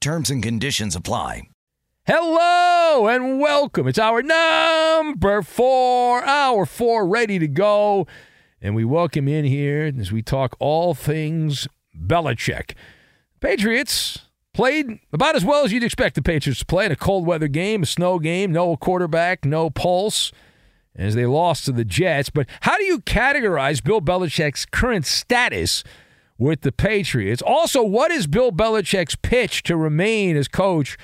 [0.00, 1.48] Terms and conditions apply.
[2.06, 3.88] Hello and welcome.
[3.88, 8.06] It's hour number four, hour four, ready to go.
[8.60, 11.66] And we welcome in here as we talk all things
[11.96, 12.74] Belichick.
[13.40, 17.26] Patriots played about as well as you'd expect the Patriots to play in a cold
[17.26, 20.30] weather game, a snow game, no quarterback, no pulse,
[20.94, 22.30] as they lost to the Jets.
[22.30, 25.82] But how do you categorize Bill Belichick's current status?
[26.38, 27.40] With the Patriots.
[27.40, 30.98] Also, what is Bill Belichick's pitch to remain as coach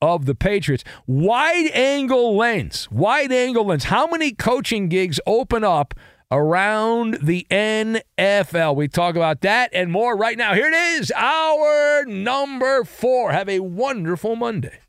[0.00, 0.84] of the Patriots?
[1.06, 2.90] Wide angle lens.
[2.90, 3.84] Wide angle lens.
[3.84, 5.94] How many coaching gigs open up
[6.30, 8.76] around the NFL?
[8.76, 10.54] We talk about that and more right now.
[10.54, 13.32] Here it is, hour number four.
[13.32, 14.80] Have a wonderful Monday.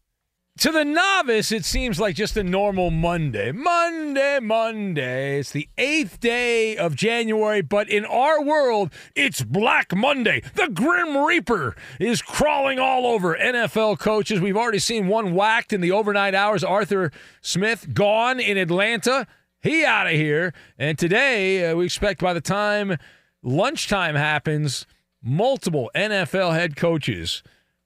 [0.59, 3.53] To the novice, it seems like just a normal Monday.
[3.53, 5.39] Monday, Monday.
[5.39, 10.41] It's the eighth day of January, but in our world, it's Black Monday.
[10.55, 14.41] The Grim Reaper is crawling all over NFL coaches.
[14.41, 16.61] We've already seen one whacked in the overnight hours.
[16.61, 19.27] Arthur Smith gone in Atlanta.
[19.61, 20.53] He out of here.
[20.77, 22.97] And today, uh, we expect by the time
[23.41, 24.85] lunchtime happens,
[25.23, 27.43] multiple NFL head coaches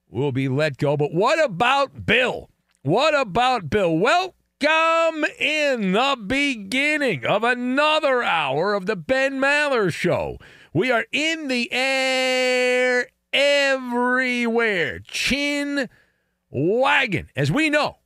[0.08, 0.96] will be let go.
[0.96, 2.50] But what about Bill?
[2.84, 3.96] What about Bill?
[3.96, 10.36] Welcome in the beginning of another hour of the Ben Maller Show.
[10.74, 14.98] We are in the air everywhere.
[14.98, 15.88] Chin
[16.50, 17.30] wagon.
[17.34, 18.00] As we know,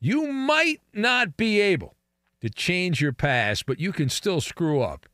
[0.00, 1.94] you might not be able
[2.40, 5.06] to change your past, but you can still screw up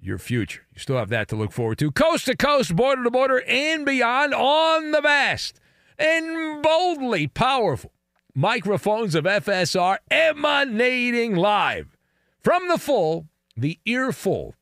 [0.00, 0.66] your future.
[0.72, 1.92] You still have that to look forward to.
[1.92, 5.60] Coast to coast, border to border, and beyond on the vast
[5.96, 7.92] and boldly powerful
[8.34, 11.96] microphones of FSR emanating live
[12.42, 14.54] from the full, the earful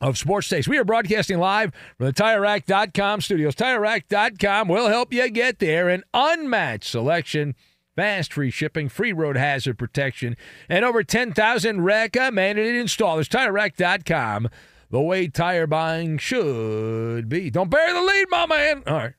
[0.00, 0.66] of Sports Takes.
[0.66, 3.54] We are broadcasting live from the TireRack.com studios.
[3.54, 5.88] TireRack.com will help you get there.
[5.88, 7.54] An unmatched selection,
[7.94, 10.36] fast free shipping, free road hazard protection,
[10.68, 13.28] and over 10,000 recommended installers.
[13.28, 14.48] TireRack.com,
[14.90, 17.50] the way tire buying should be.
[17.50, 18.82] Don't bury the lead, my man.
[18.86, 19.12] All right.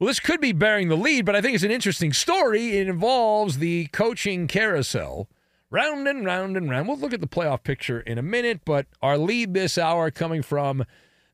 [0.00, 2.78] Well, this could be bearing the lead, but I think it's an interesting story.
[2.78, 5.28] It involves the coaching carousel.
[5.68, 6.88] Round and round and round.
[6.88, 10.40] We'll look at the playoff picture in a minute, but our lead this hour coming
[10.40, 10.84] from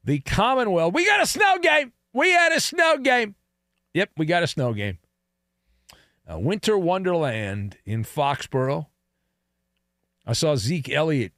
[0.02, 0.94] the Commonwealth.
[0.94, 1.92] We got a snow game.
[2.12, 3.36] We had a snow game.
[3.94, 4.98] Yep, we got a snow game.
[6.28, 8.88] Winter wonderland in Foxborough.
[10.26, 11.32] I saw Zeke Elliott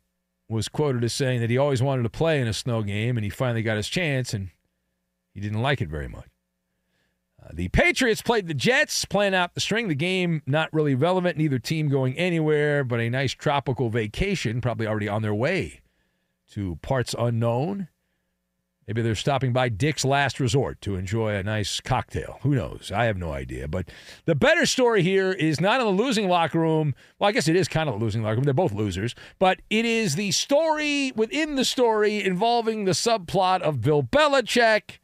[0.48, 3.24] was quoted as saying that he always wanted to play in a snow game, and
[3.24, 4.48] he finally got his chance, and
[5.34, 6.27] he didn't like it very much.
[7.52, 9.88] The Patriots played the Jets, playing out the string.
[9.88, 14.86] The game not really relevant, neither team going anywhere, but a nice tropical vacation, probably
[14.86, 15.80] already on their way
[16.52, 17.88] to parts unknown.
[18.86, 22.38] Maybe they're stopping by Dick's Last Resort to enjoy a nice cocktail.
[22.40, 22.90] Who knows?
[22.90, 23.68] I have no idea.
[23.68, 23.90] But
[24.24, 26.94] the better story here is not in the losing locker room.
[27.18, 28.44] Well, I guess it is kind of a losing locker room.
[28.44, 29.14] They're both losers.
[29.38, 35.00] But it is the story within the story involving the subplot of Bill Belichick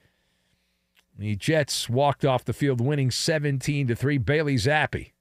[1.16, 4.19] the Jets walked off the field winning 17 to 3.
[4.19, 5.12] Bailey Zappe.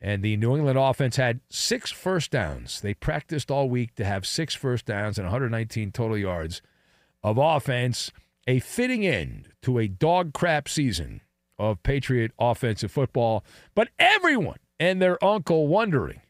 [0.00, 2.80] And the New England offense had six first downs.
[2.80, 6.62] They practiced all week to have six first downs and 119 total yards
[7.22, 8.12] of offense.
[8.46, 11.20] A fitting end to a dog crap season
[11.58, 16.20] of Patriot offensive football, but everyone and their uncle wondering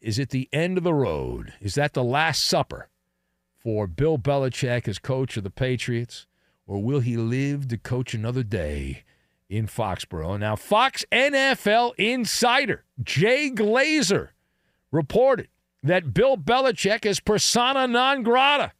[0.00, 1.54] is it the end of the road?
[1.62, 2.90] Is that the last supper
[3.56, 6.26] for Bill Belichick as coach of the Patriots?
[6.66, 9.04] Or will he live to coach another day
[9.48, 10.38] in Foxborough?
[10.38, 14.30] Now, Fox NFL insider Jay Glazer
[14.90, 15.48] reported
[15.82, 18.72] that Bill Belichick is persona non grata.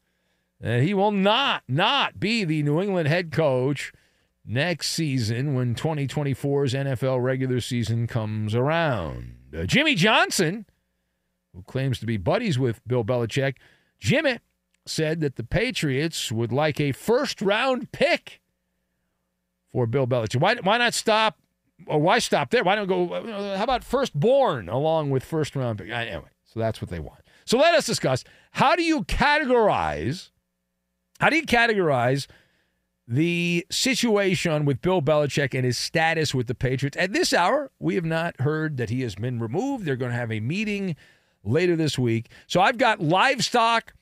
[0.61, 3.93] And he will not, not be the New England head coach
[4.47, 9.37] next season when 2024's NFL regular season comes around.
[9.55, 10.65] Uh, Jimmy Johnson,
[11.55, 13.57] who claims to be buddies with Bill Belichick,
[13.99, 14.39] Jimmy
[14.87, 18.41] said that the Patriots would like a first round pick
[19.73, 20.41] for Bill Belichick.
[20.41, 21.39] Why, why not stop,
[21.87, 22.63] or why stop there?
[22.63, 23.09] Why don't go,
[23.57, 25.91] how about firstborn along with first round pick?
[25.91, 27.21] Anyway, so that's what they want.
[27.45, 30.31] So let us discuss how do you categorize,
[31.21, 32.27] how do you categorize
[33.07, 36.97] the situation with Bill Belichick and his status with the Patriots?
[36.97, 39.85] At this hour, we have not heard that he has been removed.
[39.85, 40.97] They're going to have a meeting
[41.43, 42.31] later this week.
[42.47, 43.93] So I've got livestock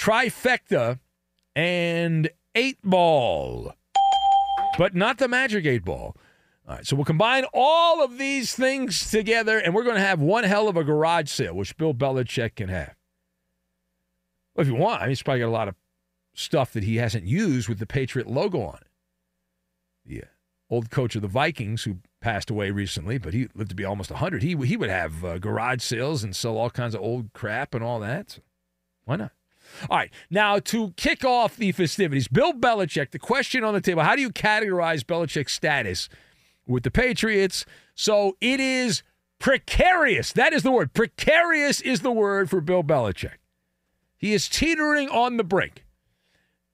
[0.00, 0.98] trifecta,
[1.54, 3.72] and eight ball,
[4.78, 6.16] but not the magic eight ball.
[6.66, 10.20] All right, so we'll combine all of these things together, and we're going to have
[10.20, 12.94] one hell of a garage sale, which Bill Belichick can have.
[14.54, 15.74] Well, if you want, I mean, he's probably got a lot of
[16.32, 18.86] stuff that he hasn't used with the Patriot logo on it.
[20.06, 20.28] Yeah,
[20.70, 24.10] old coach of the Vikings who passed away recently, but he lived to be almost
[24.10, 24.42] 100.
[24.42, 27.84] He, he would have uh, garage sales and sell all kinds of old crap and
[27.84, 28.30] all that.
[28.30, 28.40] So
[29.04, 29.32] why not?
[29.88, 34.02] All right, now to kick off the festivities, Bill Belichick, the question on the table
[34.02, 36.08] how do you categorize Belichick's status
[36.66, 37.64] with the Patriots?
[37.94, 39.02] So it is
[39.38, 40.32] precarious.
[40.32, 40.92] That is the word.
[40.92, 43.38] Precarious is the word for Bill Belichick.
[44.16, 45.84] He is teetering on the brink.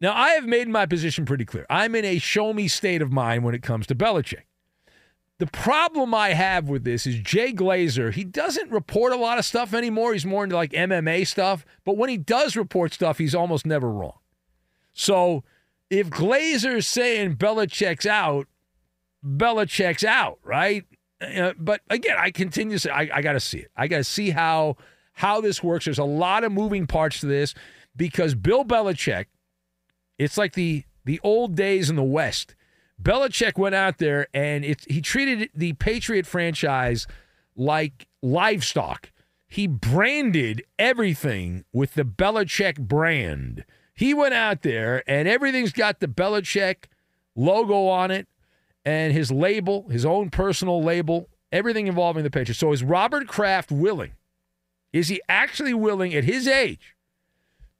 [0.00, 1.64] Now, I have made my position pretty clear.
[1.70, 4.42] I'm in a show me state of mind when it comes to Belichick.
[5.38, 9.44] The problem I have with this is Jay Glazer, he doesn't report a lot of
[9.44, 10.14] stuff anymore.
[10.14, 11.66] He's more into like MMA stuff.
[11.84, 14.18] But when he does report stuff, he's almost never wrong.
[14.94, 15.44] So
[15.90, 18.48] if Glazer's saying Belichick's out,
[19.22, 20.84] Belichick's out, right?
[21.20, 23.70] Uh, but again, I continue to say I, I got to see it.
[23.76, 24.76] I got to see how
[25.12, 25.84] how this works.
[25.84, 27.54] There's a lot of moving parts to this
[27.94, 29.26] because Bill Belichick,
[30.18, 32.55] it's like the the old days in the West
[33.00, 37.06] Belichick went out there and it, he treated the Patriot franchise
[37.54, 39.10] like livestock.
[39.48, 43.64] He branded everything with the Belichick brand.
[43.94, 46.86] He went out there and everything's got the Belichick
[47.34, 48.26] logo on it
[48.84, 52.60] and his label, his own personal label, everything involving the Patriots.
[52.60, 54.12] So is Robert Kraft willing?
[54.92, 56.96] Is he actually willing at his age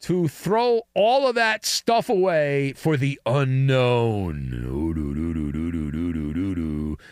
[0.01, 4.51] to throw all of that stuff away for the unknown.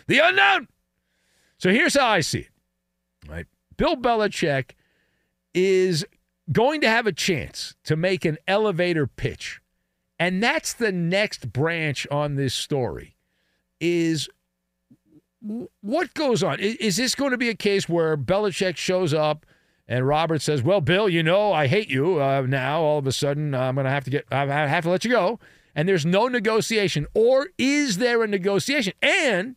[0.06, 0.68] The unknown.
[1.58, 2.50] So here's how I see it.
[3.28, 3.46] Right?
[3.76, 4.72] Bill Belichick
[5.54, 6.04] is
[6.52, 9.60] going to have a chance to make an elevator pitch.
[10.18, 13.16] And that's the next branch on this story
[13.80, 14.28] is
[15.80, 16.58] what goes on?
[16.60, 19.44] Is this going to be a case where Belichick shows up
[19.86, 22.20] and Robert says, "Well, Bill, you know I hate you.
[22.20, 24.90] Uh, now all of a sudden I'm going to have to get I have to
[24.90, 25.38] let you go."
[25.74, 28.94] And there's no negotiation, or is there a negotiation?
[29.02, 29.56] And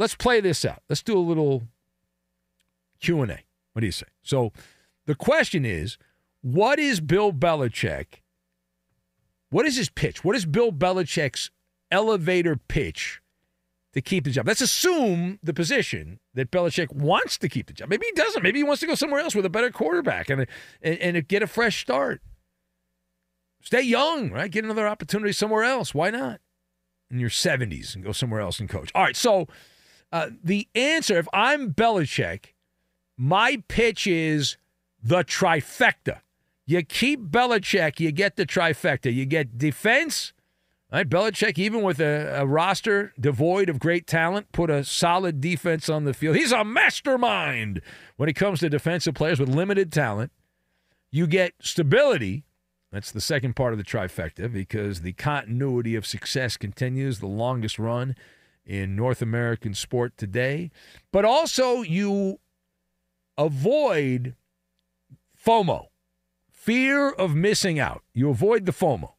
[0.00, 0.82] let's play this out.
[0.88, 1.62] Let's do a little
[3.00, 3.38] Q and A.
[3.72, 4.06] What do you say?
[4.22, 4.52] So
[5.06, 5.98] the question is,
[6.42, 8.22] what is Bill Belichick?
[9.50, 10.24] What is his pitch?
[10.24, 11.50] What is Bill Belichick's
[11.90, 13.20] elevator pitch
[13.92, 14.46] to keep the job.
[14.46, 17.88] Let's assume the position that Belichick wants to keep the job.
[17.88, 18.42] Maybe he doesn't.
[18.42, 20.46] Maybe he wants to go somewhere else with a better quarterback and
[20.82, 22.22] and, and get a fresh start.
[23.62, 24.50] Stay young, right?
[24.50, 25.94] Get another opportunity somewhere else.
[25.94, 26.40] Why not?
[27.10, 28.90] In your 70s and go somewhere else and coach.
[28.94, 29.16] All right.
[29.16, 29.48] So
[30.12, 32.54] uh, the answer, if I'm Belichick,
[33.16, 34.56] my pitch is
[35.02, 36.20] the trifecta.
[36.66, 39.12] You keep Belichick, you get the trifecta.
[39.12, 40.32] You get defense
[40.92, 45.88] Right, Belichick, even with a, a, roster devoid of great talent, put a solid defense
[45.88, 46.34] on the field.
[46.34, 47.80] He's a mastermind
[48.16, 50.32] when it comes to defensive players with limited talent.
[51.12, 52.44] You get stability.
[52.90, 57.78] That's the second part of the trifecta because the continuity of success continues the longest
[57.78, 58.16] run
[58.70, 60.70] in North American sport today.
[61.10, 62.38] But also, you
[63.36, 64.36] avoid
[65.44, 65.86] FOMO,
[66.52, 68.04] fear of missing out.
[68.14, 69.14] You avoid the FOMO.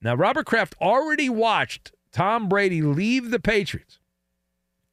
[0.00, 3.98] Now, Robert Kraft already watched Tom Brady leave the Patriots,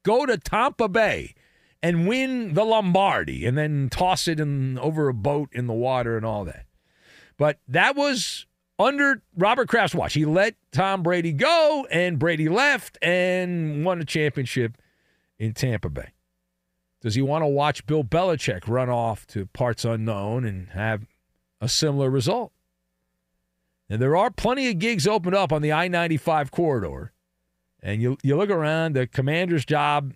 [0.03, 1.33] go to Tampa Bay,
[1.81, 6.17] and win the Lombardi, and then toss it in over a boat in the water
[6.17, 6.65] and all that.
[7.37, 8.46] But that was
[8.79, 10.13] under Robert Kraft's watch.
[10.13, 14.77] He let Tom Brady go, and Brady left and won a championship
[15.39, 16.09] in Tampa Bay.
[17.01, 21.05] Does he want to watch Bill Belichick run off to parts unknown and have
[21.61, 22.51] a similar result?
[23.89, 27.13] And there are plenty of gigs opened up on the I 95 corridor.
[27.81, 30.13] And you, you look around, the commander's job,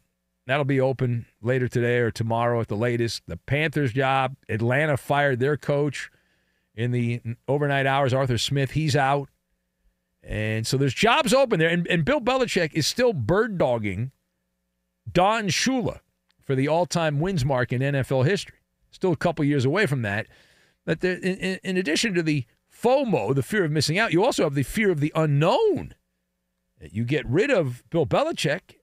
[0.48, 3.22] that'll be open later today or tomorrow at the latest.
[3.28, 6.10] The Panthers' job, Atlanta fired their coach
[6.76, 8.14] in the overnight hours.
[8.14, 9.30] Arthur Smith, he's out.
[10.24, 11.70] And so there's jobs open there.
[11.70, 14.12] And, and Bill Belichick is still bird dogging
[15.12, 16.00] Don Shula
[16.42, 18.58] for the all time wins mark in NFL history.
[18.92, 20.28] Still a couple years away from that.
[20.86, 24.44] But there, in, in addition to the FOMO, the fear of missing out, you also
[24.44, 25.96] have the fear of the unknown.
[26.80, 28.78] You get rid of Bill Belichick,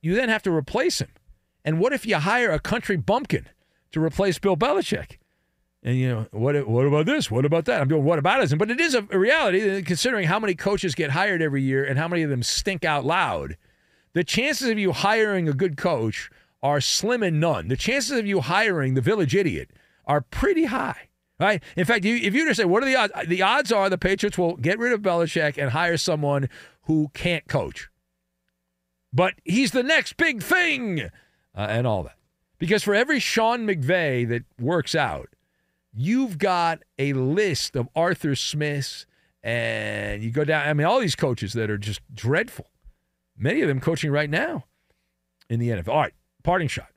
[0.00, 1.08] you then have to replace him.
[1.64, 3.46] And what if you hire a country bumpkin
[3.92, 5.18] to replace Bill Belichick?
[5.82, 6.66] And you know what?
[6.66, 7.30] What about this?
[7.30, 7.80] What about that?
[7.80, 11.40] I'm doing what aboutism, but it is a reality considering how many coaches get hired
[11.40, 13.56] every year and how many of them stink out loud.
[14.12, 16.30] The chances of you hiring a good coach
[16.62, 17.68] are slim and none.
[17.68, 19.70] The chances of you hiring the village idiot
[20.04, 21.08] are pretty high.
[21.38, 21.62] Right?
[21.76, 23.12] In fact, you, if you just say, what are the odds?
[23.28, 26.48] The odds are the Patriots will get rid of Belichick and hire someone
[26.82, 27.88] who can't coach.
[29.12, 31.02] But he's the next big thing
[31.54, 32.16] uh, and all that.
[32.58, 35.28] Because for every Sean McVay that works out,
[35.92, 39.06] you've got a list of Arthur Smiths
[39.42, 40.68] and you go down.
[40.68, 42.70] I mean, all these coaches that are just dreadful.
[43.36, 44.64] Many of them coaching right now
[45.48, 45.88] in the NFL.
[45.88, 46.88] All right, parting shot.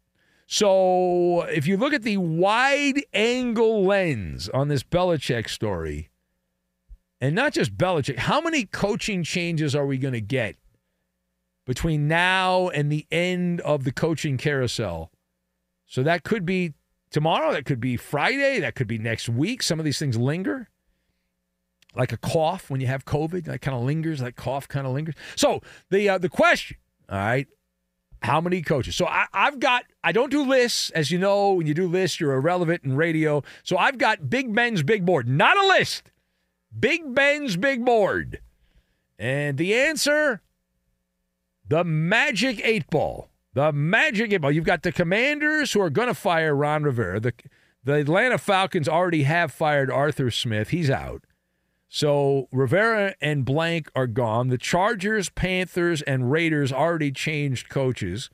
[0.47, 6.09] So if you look at the wide angle lens on this Belichick story,
[7.21, 10.55] and not just Belichick, how many coaching changes are we going to get
[11.65, 15.11] between now and the end of the coaching carousel?
[15.85, 16.73] So that could be
[17.11, 19.61] tomorrow, that could be Friday, that could be next week.
[19.61, 20.69] Some of these things linger.
[21.93, 24.93] Like a cough when you have COVID, that kind of lingers, that cough kind of
[24.93, 25.15] lingers.
[25.35, 26.77] So the uh, the question,
[27.09, 27.47] all right,
[28.21, 28.95] how many coaches?
[28.95, 30.89] So I, have got, I don't do lists.
[30.91, 33.43] As you know, when you do lists, you're irrelevant in radio.
[33.63, 36.11] So I've got Big Ben's big board, not a list.
[36.77, 38.39] Big Ben's big board.
[39.17, 40.41] And the answer
[41.67, 43.30] the magic eight ball.
[43.53, 44.51] The magic eight ball.
[44.51, 47.19] You've got the commanders who are going to fire Ron Rivera.
[47.19, 47.33] The,
[47.83, 50.69] the Atlanta Falcons already have fired Arthur Smith.
[50.69, 51.23] He's out.
[51.89, 54.47] So Rivera and Blank are gone.
[54.47, 58.29] The Chargers, Panthers, and Raiders already changed coaches.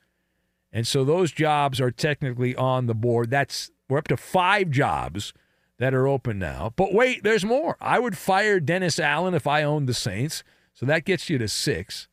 [0.72, 3.30] And so those jobs are technically on the board.
[3.30, 5.32] That's we're up to five jobs
[5.78, 6.72] that are open now.
[6.76, 7.76] But wait, there's more.
[7.80, 10.44] I would fire Dennis Allen if I owned the Saints.
[10.74, 12.06] So that gets you to six.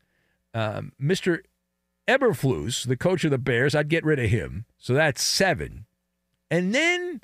[0.52, 1.40] Um, Mr.
[2.08, 4.64] Eberflus, the coach of the Bears, I'd get rid of him.
[4.78, 5.86] So that's seven.
[6.50, 7.20] And then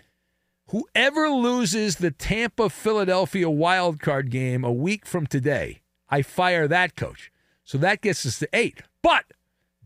[0.73, 6.97] Whoever loses the Tampa Philadelphia wild card game a week from today, I fire that
[6.97, 7.31] coach.
[7.63, 8.81] So that gets us to eight.
[9.03, 9.27] But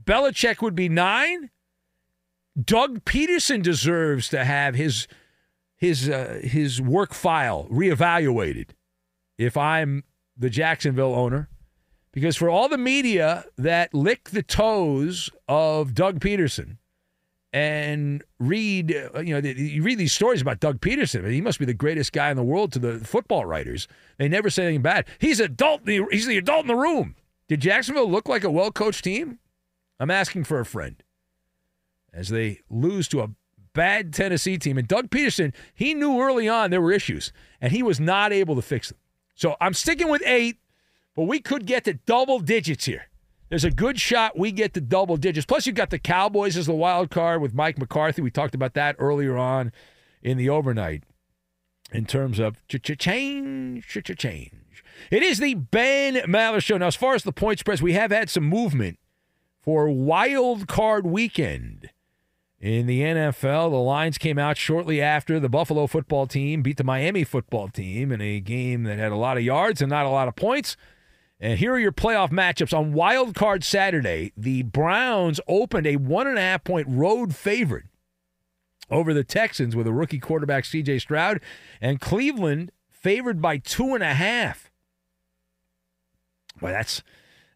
[0.04, 1.50] Belichick would be nine.
[2.56, 5.08] Doug Pederson deserves to have his
[5.76, 8.70] his uh, his work file reevaluated.
[9.36, 10.04] If I'm
[10.36, 11.48] the Jacksonville owner,
[12.16, 16.78] because for all the media that lick the toes of Doug Pederson
[17.52, 21.30] and read, uh, you know, you read these stories about Doug Pederson.
[21.30, 23.86] He must be the greatest guy in the world to the football writers.
[24.16, 25.04] They never say anything bad.
[25.18, 25.86] He's adult.
[25.86, 27.16] He's the adult in the room.
[27.48, 29.38] Did Jacksonville look like a well-coached team?
[30.00, 31.02] I'm asking for a friend.
[32.14, 33.28] As they lose to a
[33.74, 37.30] bad Tennessee team, and Doug Pederson, he knew early on there were issues,
[37.60, 38.96] and he was not able to fix them.
[39.34, 40.56] So I'm sticking with eight,
[41.16, 43.08] but we could get to double digits here.
[43.48, 45.46] There's a good shot we get to double digits.
[45.46, 48.20] Plus, you've got the Cowboys as the wild card with Mike McCarthy.
[48.20, 49.72] We talked about that earlier on
[50.22, 51.04] in the overnight
[51.92, 54.84] in terms of change, change.
[55.10, 56.76] It is the Ben Maller Show.
[56.76, 58.98] Now, as far as the point spreads, we have had some movement
[59.60, 61.90] for wild card weekend
[62.60, 63.70] in the NFL.
[63.70, 68.10] The lines came out shortly after the Buffalo football team beat the Miami football team
[68.10, 70.76] in a game that had a lot of yards and not a lot of points.
[71.38, 72.76] And here are your playoff matchups.
[72.76, 77.84] On Wild Card Saturday, the Browns opened a one and a half point road favorite
[78.90, 81.40] over the Texans with a rookie quarterback, CJ Stroud,
[81.80, 84.70] and Cleveland favored by two and a half.
[86.60, 87.02] Well, that's,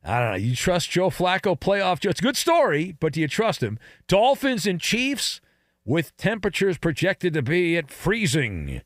[0.05, 0.37] I don't know.
[0.37, 2.05] You trust Joe Flacco, playoff?
[2.05, 3.79] It's a good story, but do you trust him?
[4.09, 5.41] Dolphins and Chiefs
[5.85, 8.83] with temperatures projected to be at freezing.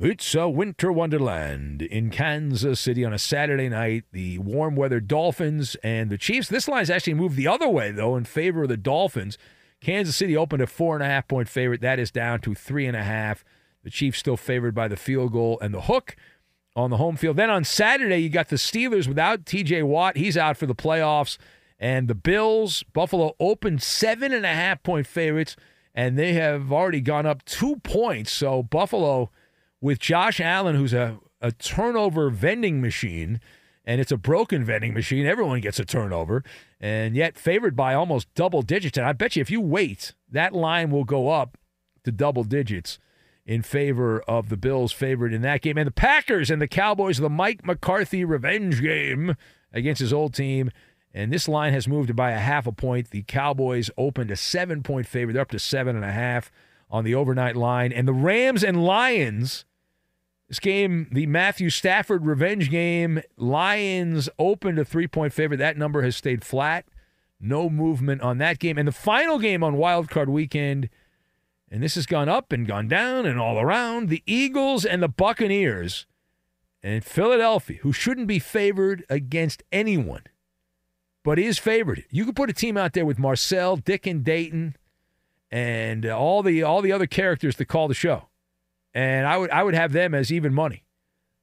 [0.00, 4.04] It's a winter wonderland in Kansas City on a Saturday night.
[4.12, 6.48] The warm weather Dolphins and the Chiefs.
[6.48, 9.38] This line's actually moved the other way, though, in favor of the Dolphins.
[9.80, 11.80] Kansas City opened a four and a half point favorite.
[11.80, 13.44] That is down to three and a half.
[13.82, 16.14] The Chiefs still favored by the field goal and the hook.
[16.76, 17.36] on the home field.
[17.36, 20.16] Then on Saturday, you got the Steelers without TJ Watt.
[20.16, 21.38] He's out for the playoffs.
[21.76, 25.56] And the Bills, Buffalo opened seven and a half point favorites,
[25.92, 28.30] and they have already gone up two points.
[28.30, 29.32] So Buffalo,
[29.80, 33.40] with Josh Allen, who's a, a turnover vending machine,
[33.84, 35.26] and it's a broken vending machine.
[35.26, 36.42] Everyone gets a turnover,
[36.80, 38.98] and yet favored by almost double digits.
[38.98, 41.56] And I bet you if you wait, that line will go up
[42.04, 42.98] to double digits
[43.46, 45.78] in favor of the Bills favored in that game.
[45.78, 49.36] And the Packers and the Cowboys, the Mike McCarthy revenge game
[49.72, 50.70] against his old team.
[51.14, 53.10] And this line has moved by a half a point.
[53.10, 55.32] The Cowboys opened a seven point favorite.
[55.32, 56.52] They're up to seven and a half
[56.90, 57.90] on the overnight line.
[57.90, 59.64] And the Rams and Lions,
[60.48, 65.58] this game, the Matthew Stafford revenge game, Lions opened a three point favorite.
[65.58, 66.86] That number has stayed flat.
[67.40, 68.78] No movement on that game.
[68.78, 70.88] And the final game on Wild Card Weekend,
[71.70, 75.08] and this has gone up and gone down and all around, the Eagles and the
[75.08, 76.06] Buccaneers
[76.82, 80.24] and Philadelphia, who shouldn't be favored against anyone
[81.28, 82.04] but is favored.
[82.10, 84.76] You could put a team out there with Marcel, Dick, and Dayton,
[85.50, 88.27] and all the all the other characters that call the show,
[88.98, 90.82] and I would I would have them as even money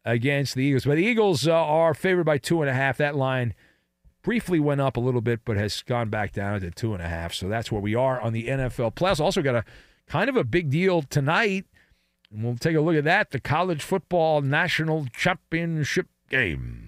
[0.04, 0.84] against the Eagles.
[0.84, 2.98] But the Eagles uh, are favored by two and a half.
[2.98, 3.54] That line
[4.22, 7.08] briefly went up a little bit, but has gone back down to two and a
[7.08, 7.34] half.
[7.34, 8.96] So that's where we are on the NFL.
[8.96, 9.64] Plus, also got a
[10.06, 11.66] kind of a big deal tonight,
[12.30, 13.32] and we'll take a look at that.
[13.32, 16.85] The college football national championship game.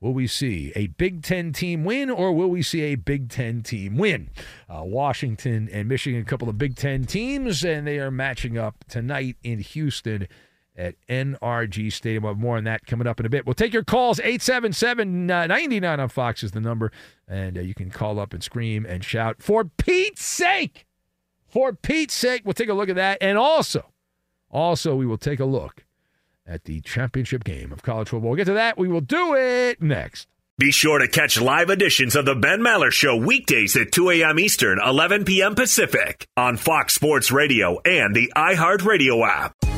[0.00, 3.62] Will we see a Big Ten team win or will we see a Big Ten
[3.62, 4.30] team win?
[4.68, 8.84] Uh, Washington and Michigan, a couple of Big Ten teams, and they are matching up
[8.88, 10.28] tonight in Houston
[10.76, 12.22] at NRG Stadium.
[12.22, 13.44] We'll have more on that coming up in a bit.
[13.44, 14.20] We'll take your calls.
[14.20, 16.92] 877 99 on Fox is the number,
[17.26, 20.86] and uh, you can call up and scream and shout, for Pete's sake!
[21.48, 23.18] For Pete's sake, we'll take a look at that.
[23.20, 23.90] And also,
[24.48, 25.84] also, we will take a look
[26.48, 28.30] at the championship game of college football.
[28.30, 28.78] We'll get to that.
[28.78, 30.26] We will do it next.
[30.58, 34.40] Be sure to catch live editions of the Ben Maller Show weekdays at 2 a.m.
[34.40, 35.54] Eastern, 11 p.m.
[35.54, 39.77] Pacific on Fox Sports Radio and the iHeartRadio app.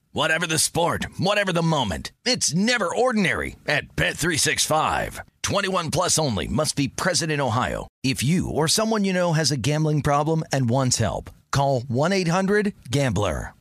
[0.13, 2.11] Whatever the sport, whatever the moment.
[2.25, 5.21] It's never ordinary at Bet365.
[5.41, 7.87] 21 plus only must be present in Ohio.
[8.03, 13.53] If you or someone you know has a gambling problem and wants help, call 1-800-GAMBLER.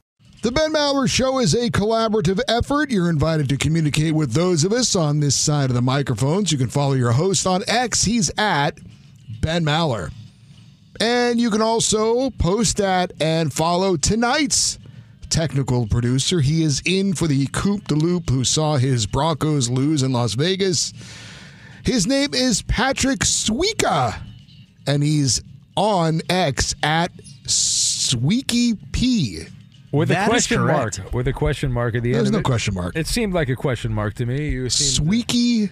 [0.42, 2.90] The Ben Maller Show is a collaborative effort.
[2.90, 6.50] You're invited to communicate with those of us on this side of the microphones.
[6.50, 8.02] You can follow your host on X.
[8.02, 8.76] He's at
[9.40, 10.10] Ben Maller.
[10.98, 14.79] And you can also post at and follow tonight's
[15.30, 16.40] technical producer.
[16.40, 20.34] He is in for the Coop de Loop who saw his Broncos lose in Las
[20.34, 20.92] Vegas.
[21.84, 24.20] His name is Patrick Sweeka,
[24.86, 25.42] and he's
[25.76, 27.10] on X at
[27.46, 29.44] Sweeky P.
[29.92, 31.12] With a That is question mark.
[31.12, 32.26] With a question mark at the There's end.
[32.26, 32.44] There's no it.
[32.44, 32.96] question mark.
[32.96, 34.50] It seemed like a question mark to me.
[34.50, 35.70] You seemed, Sweeky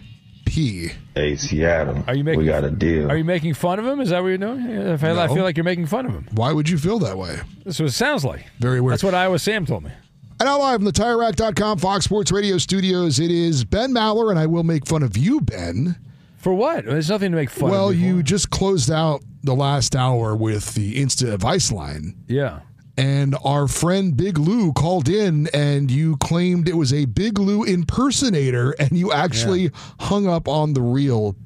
[0.58, 0.90] P.
[1.14, 2.02] Hey, Seattle.
[2.08, 2.40] Are you making?
[2.40, 3.08] We got a deal.
[3.08, 4.00] Are you making fun of him?
[4.00, 4.58] Is that what you're doing?
[4.60, 6.26] I feel, I feel like you're making fun of him.
[6.32, 7.38] Why would you feel that way?
[7.64, 8.44] That's what it sounds like.
[8.58, 8.94] Very weird.
[8.94, 9.92] That's what Iowa Sam told me.
[10.40, 14.38] And now live from the TireRack.com Fox Sports Radio studios, it is Ben Maller, and
[14.38, 15.96] I will make fun of you, Ben.
[16.38, 16.86] For what?
[16.86, 17.96] There's nothing to make fun well, of.
[17.96, 22.16] me you just closed out the last hour with the Instant Advice line.
[22.26, 22.62] Yeah.
[22.98, 27.62] And our friend Big Lou called in and you claimed it was a Big Lou
[27.62, 31.36] impersonator and you actually hung up on the real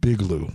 [0.00, 0.52] Big Lou.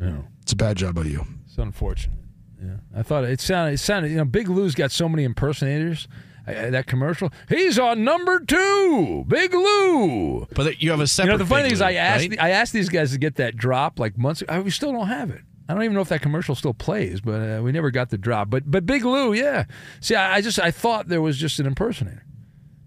[0.00, 0.22] Yeah.
[0.40, 1.26] It's a bad job by you.
[1.46, 2.18] It's unfortunate.
[2.62, 2.76] Yeah.
[2.96, 6.08] I thought it sounded, it sounded, you know, Big Lou's got so many impersonators.
[6.44, 7.32] Uh, that commercial.
[7.48, 10.46] He's on number two, Big Lou.
[10.54, 12.42] But you have a You know, the funny Big thing is, I asked, right?
[12.42, 14.42] I asked these guys to get that drop like months.
[14.42, 14.52] ago.
[14.52, 15.42] I, we still don't have it.
[15.72, 18.18] I don't even know if that commercial still plays, but uh, we never got the
[18.18, 18.50] drop.
[18.50, 19.64] But but Big Lou, yeah.
[20.00, 22.24] See, I, I just I thought there was just an impersonator,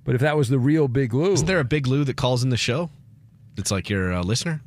[0.03, 2.43] but if that was the real Big Lou, Isn't there a Big Lou that calls
[2.43, 2.91] in the show?
[3.55, 4.61] That's like your uh, listener,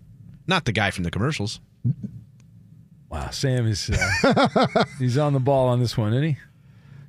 [0.49, 1.61] not the guy from the commercials.
[3.11, 6.37] wow, Sam is uh, he's on the ball on this one, isn't he?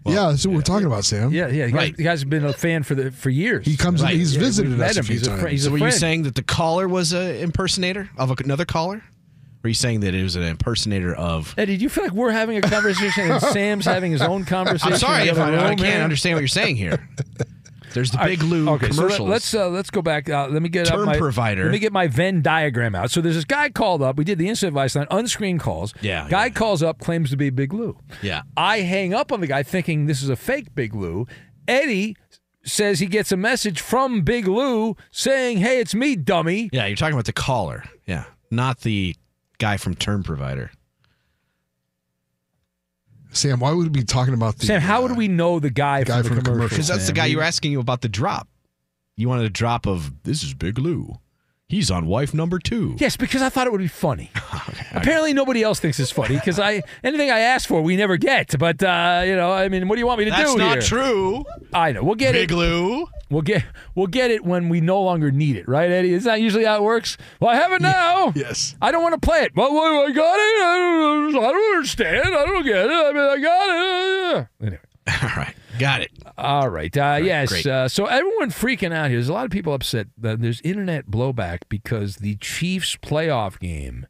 [0.05, 1.31] yeah, that's what we're talking about, Sam.
[1.31, 1.65] Yeah, yeah.
[1.67, 1.97] The, guy, Right.
[1.97, 3.65] the guy's been a fan for the for years.
[3.65, 4.13] He comes Right.
[4.13, 5.41] in, he's Yeah, visited us met a few He's a times.
[5.41, 5.95] fr- he's So a were you friend.
[5.95, 9.03] saying that the caller was an impersonator of another caller?
[9.61, 11.53] Or are you saying that it was an impersonator of?
[11.57, 14.93] Eddie, do you feel like we're having a conversation and Sam's having his own conversation?
[14.93, 16.01] I'm sorry if I, I can't here?
[16.01, 17.09] understand what you're saying here.
[17.93, 18.49] There's the Big right.
[18.49, 19.17] Lou okay, commercials.
[19.17, 20.29] So let, us uh, let's go back.
[20.29, 21.63] Uh, let me get Term up my, provider.
[21.63, 23.11] Let me get my Venn diagram out.
[23.11, 24.15] So there's this guy called up.
[24.15, 25.93] We did the instant advice line, unscreened calls.
[26.01, 26.49] Yeah, Guy yeah.
[26.53, 27.97] calls up, claims to be Big Lou.
[28.21, 28.43] yeah.
[28.55, 31.25] I hang up on the guy thinking this is a fake Big Lou.
[31.67, 32.15] Eddie
[32.63, 36.95] says he gets a message from Big Lou saying, "Hey, it's me, dummy." Yeah, you're
[36.95, 37.83] talking about the caller.
[38.05, 39.15] Yeah, not the
[39.59, 40.71] guy from Term Provider.
[43.31, 45.69] Sam, why would we be talking about the Sam, how uh, would we know the
[45.69, 46.53] guy, guy from, from the the commercial?
[46.55, 46.75] commercial.
[46.77, 48.47] Because that's the guy you were asking you about the drop.
[49.15, 51.19] You wanted a drop of this is Big Lou.
[51.69, 52.95] He's on wife number two.
[52.97, 54.31] Yes, because I thought it would be funny.
[54.91, 58.57] Apparently, nobody else thinks it's funny because I anything I ask for, we never get.
[58.57, 60.67] But uh, you know, I mean, what do you want me to That's do That's
[60.67, 61.03] not here?
[61.03, 61.45] true.
[61.71, 62.03] I know.
[62.03, 62.55] We'll get Big it.
[62.55, 63.05] Lou.
[63.29, 66.13] We'll get we'll get it when we no longer need it, right, Eddie?
[66.13, 67.17] Is that usually how it works?
[67.39, 68.33] Well, I have it now.
[68.35, 68.75] Yes.
[68.81, 69.55] I don't want to play it.
[69.55, 70.63] Well, well, I got it.
[70.63, 72.25] I don't, I don't understand.
[72.25, 72.91] I don't get it.
[72.91, 74.47] I mean, I got it.
[74.59, 74.79] Anyway.
[75.23, 76.11] All right, got it.
[76.37, 76.95] All right.
[76.95, 77.65] Uh, yes.
[77.65, 79.17] Uh, so everyone freaking out here.
[79.17, 84.05] There's a lot of people upset that there's internet blowback because the Chiefs playoff game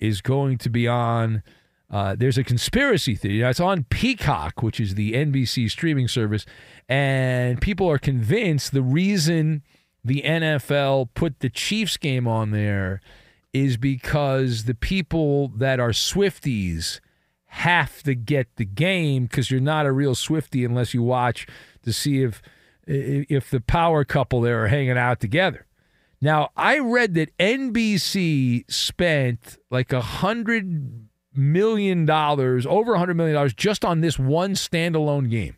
[0.00, 1.42] is going to be on.
[1.90, 3.40] Uh, there's a conspiracy theory.
[3.40, 6.46] Now, it's on Peacock, which is the NBC streaming service,
[6.88, 9.62] and people are convinced the reason
[10.04, 13.00] the NFL put the Chiefs game on there
[13.52, 17.00] is because the people that are Swifties
[17.52, 21.46] have to get the game because you're not a real Swifty unless you watch
[21.82, 22.40] to see if
[22.86, 25.66] if the power couple there are hanging out together.
[26.20, 33.34] Now, I read that NBC spent like a hundred million dollars, over a hundred million
[33.34, 35.56] dollars, just on this one standalone game.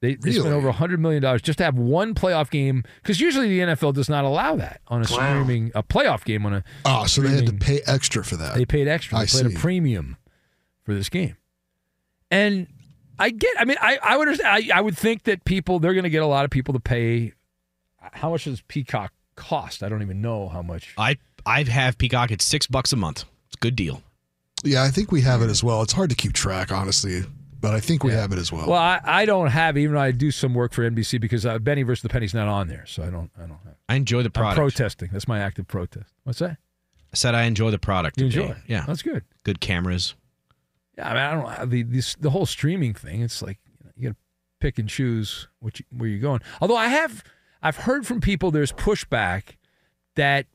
[0.00, 3.20] They, they spent over a hundred million dollars just to have one playoff game because
[3.20, 6.64] usually the NFL does not allow that on a streaming a playoff game on a
[6.84, 8.56] Oh, so they had to pay extra for that.
[8.56, 9.16] they paid extra.
[9.18, 9.54] They I paid see.
[9.54, 10.16] a premium
[10.84, 11.36] for this game.
[12.30, 12.66] And
[13.18, 13.54] I get.
[13.58, 14.70] I mean, I I would understand.
[14.72, 16.80] I, I would think that people they're going to get a lot of people to
[16.80, 17.32] pay.
[17.98, 19.82] How much does Peacock cost?
[19.82, 20.94] I don't even know how much.
[20.98, 22.30] I I have Peacock.
[22.30, 23.24] It's six bucks a month.
[23.46, 24.02] It's a good deal.
[24.64, 25.82] Yeah, I think we have it as well.
[25.82, 27.22] It's hard to keep track, honestly,
[27.60, 28.68] but I think we have it as well.
[28.68, 29.76] Well, I, I don't have.
[29.76, 32.48] Even though I do some work for NBC because uh, Benny versus the Penny's not
[32.48, 33.30] on there, so I don't.
[33.36, 33.76] I don't have.
[33.88, 34.56] I enjoy the I'm product.
[34.56, 35.10] protesting.
[35.12, 36.12] That's my active protest.
[36.24, 36.58] What's that?
[37.12, 38.18] I said I enjoy the product.
[38.18, 38.40] You okay.
[38.40, 38.52] enjoy?
[38.52, 38.58] it?
[38.66, 38.84] Yeah.
[38.86, 39.24] that's good.
[39.44, 40.14] Good cameras.
[40.98, 43.22] Yeah, I mean, I don't know the this, the whole streaming thing.
[43.22, 44.16] It's like you, know, you got to
[44.60, 46.40] pick and choose which where you're going.
[46.60, 47.22] Although I have
[47.62, 49.56] I've heard from people there's pushback
[50.16, 50.46] that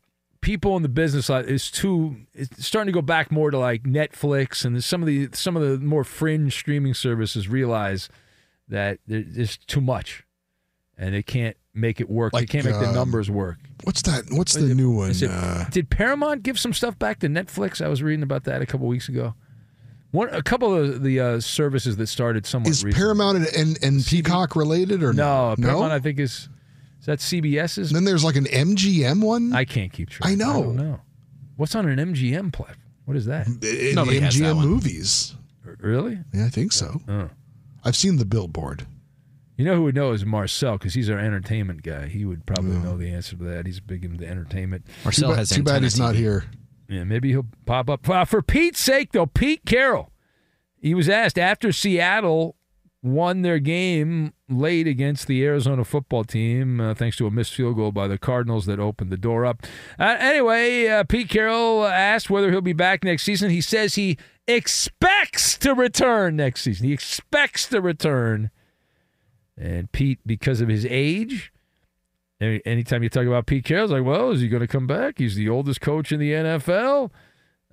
[0.41, 3.84] people in the business side is too it's starting to go back more to like
[3.84, 8.08] Netflix and some of the some of the more fringe streaming services realize
[8.69, 10.23] that there's too much
[10.97, 12.34] and they can't make it work.
[12.34, 13.58] Like, they can't make the um, numbers work.
[13.84, 14.26] what's that?
[14.32, 15.12] What's the new one?
[15.12, 17.84] It- Uh, did Paramount give some stuff back to Netflix?
[17.84, 19.34] I was reading about that a couple weeks ago.
[20.11, 22.97] One, a couple of the uh, services that started somewhat is recently.
[22.97, 25.67] Paramount and, and, and Peacock related or No, no?
[25.67, 25.91] Paramount.
[25.91, 26.49] I think is
[26.99, 27.89] is that CBS's.
[27.89, 29.53] And then there's like an MGM one.
[29.53, 30.29] I can't keep track.
[30.31, 30.63] I know.
[30.63, 31.01] don't know.
[31.57, 32.77] What's on an MGM platform?
[33.05, 33.47] What is that?
[33.47, 35.35] in Nobody the that MGM movies.
[35.79, 36.19] really?
[36.33, 37.01] Yeah, I think so.
[37.07, 37.29] Oh.
[37.83, 38.85] I've seen the billboard.
[39.57, 42.07] You know who would know is Marcel because he's our entertainment guy.
[42.07, 43.65] He would probably know the answer to that.
[43.65, 44.85] He's big into entertainment.
[45.03, 46.45] Marcel too bad, has too bad antenna he's not here.
[46.89, 48.08] Yeah, maybe he'll pop up.
[48.10, 50.12] Uh, for Pete's sake, though, Pete Carroll,
[50.80, 52.56] he was asked after Seattle
[53.04, 57.76] won their game late against the Arizona football team, uh, thanks to a missed field
[57.76, 59.63] goal by the Cardinals that opened the door up.
[60.00, 63.50] Uh, anyway, uh, Pete Carroll asked whether he'll be back next season.
[63.50, 66.88] He says he expects to return next season.
[66.88, 68.50] He expects to return
[69.58, 71.52] And Pete, because of his age,
[72.39, 74.86] any, anytime you talk about Pete Carroll, it's like, well, is he going to come
[74.86, 75.17] back?
[75.17, 77.12] He's the oldest coach in the NFL.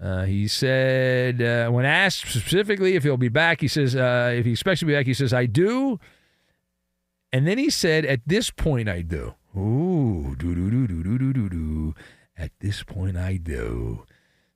[0.00, 4.44] Uh, he said, uh, when asked specifically if he'll be back, he says, uh, if
[4.44, 6.00] he expects to be back, he says, I do.
[7.32, 9.34] And then he said, at this point, I do.
[9.56, 11.94] Ooh, do, do, do, do, do, do, do.
[12.36, 14.04] At this point, I do.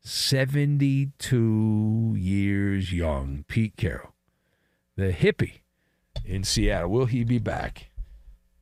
[0.01, 4.15] 72 years young, Pete Carroll,
[4.97, 5.61] the hippie
[6.25, 6.91] in Seattle.
[6.91, 7.91] Will he be back?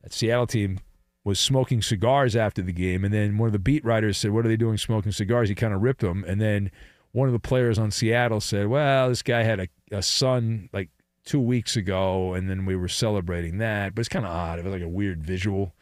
[0.03, 0.79] That Seattle team
[1.27, 4.45] was smoking cigars after the game, and then one of the beat writers said, "What
[4.45, 6.71] are they doing smoking cigars?" He kind of ripped them, and then
[7.11, 10.89] one of the players on Seattle said, "Well, this guy had a, a son like
[11.25, 14.57] two weeks ago, and then we were celebrating that." But it's kind of odd.
[14.57, 15.75] It was like a weird visual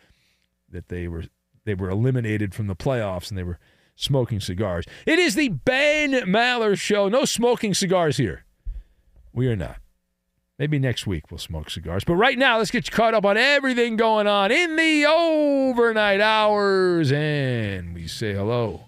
[0.71, 1.25] that they were
[1.63, 3.60] they were eliminated from the playoffs, and they were
[3.95, 4.86] smoking cigars.
[5.05, 7.08] It is the Ben Maller Show.
[7.08, 8.45] No smoking cigars here.
[9.31, 9.77] We are not.
[10.57, 12.05] Maybe next week we'll smoke cigars.
[12.05, 16.21] But right now, let's get you caught up on everything going on in the overnight
[16.21, 17.11] hours.
[17.11, 18.85] And we say hello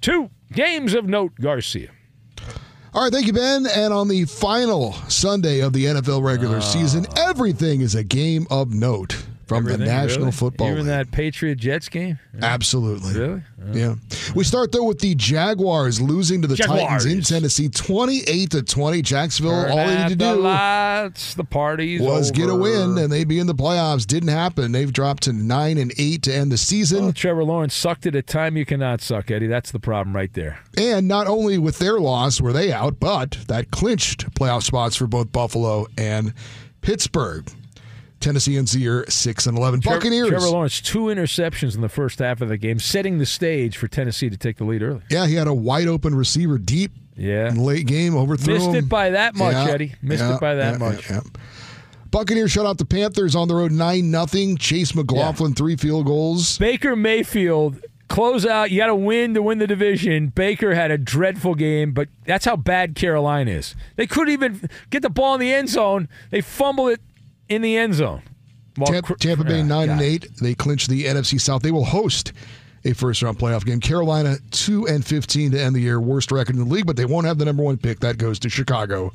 [0.00, 1.90] to Games of Note Garcia.
[2.94, 3.66] All right, thank you, Ben.
[3.66, 6.60] And on the final Sunday of the NFL regular ah.
[6.60, 10.32] season, everything is a game of note from the National really?
[10.32, 10.86] Football Even League.
[10.86, 12.18] that Patriot Jets game?
[12.40, 13.14] Absolutely.
[13.14, 13.42] Really?
[13.72, 13.94] Yeah.
[14.34, 17.04] We start though with the Jaguars losing to the Jaguars.
[17.04, 19.02] Titans in Tennessee, twenty-eight to twenty.
[19.02, 22.98] Jacksonville, Turn all they need to the do lights, the parties was get a win,
[22.98, 24.06] and they'd be in the playoffs.
[24.06, 24.72] Didn't happen.
[24.72, 27.04] They've dropped to nine and eight to end the season.
[27.04, 29.46] Well, Trevor Lawrence sucked at a time you cannot suck, Eddie.
[29.46, 30.58] That's the problem right there.
[30.76, 35.06] And not only with their loss were they out, but that clinched playoff spots for
[35.06, 36.34] both Buffalo and
[36.82, 37.48] Pittsburgh.
[38.24, 39.80] The year six and eleven.
[39.82, 40.28] Trevor- Buccaneers.
[40.28, 43.86] Trevor Lawrence, two interceptions in the first half of the game, setting the stage for
[43.86, 45.02] Tennessee to take the lead early.
[45.10, 47.52] Yeah, he had a wide open receiver deep Yeah.
[47.54, 48.74] late game, overthrew Missed him.
[48.76, 49.94] it by that much, Yeah, Eddie.
[50.00, 51.10] Missed yeah, it by that yeah, much.
[52.10, 54.56] Buccaneers shut out the Panthers on the road nine nothing.
[54.56, 56.56] Chase McLaughlin three field goals.
[56.58, 58.70] Baker Mayfield close out.
[58.70, 60.28] You got to win to win the division.
[60.28, 63.74] Baker had a dreadful game, but that's how bad Carolina is.
[63.96, 66.08] They couldn't even get the ball in the end zone.
[66.30, 67.00] They fumble it
[67.48, 68.22] in the end zone.
[68.84, 70.04] Tampa, Tampa Bay nine and God.
[70.04, 70.28] eight.
[70.40, 71.62] They clinch the NFC South.
[71.62, 72.32] They will host
[72.84, 73.80] a first round playoff game.
[73.80, 77.04] Carolina two and fifteen to end the year, worst record in the league, but they
[77.04, 78.00] won't have the number one pick.
[78.00, 79.12] That goes to Chicago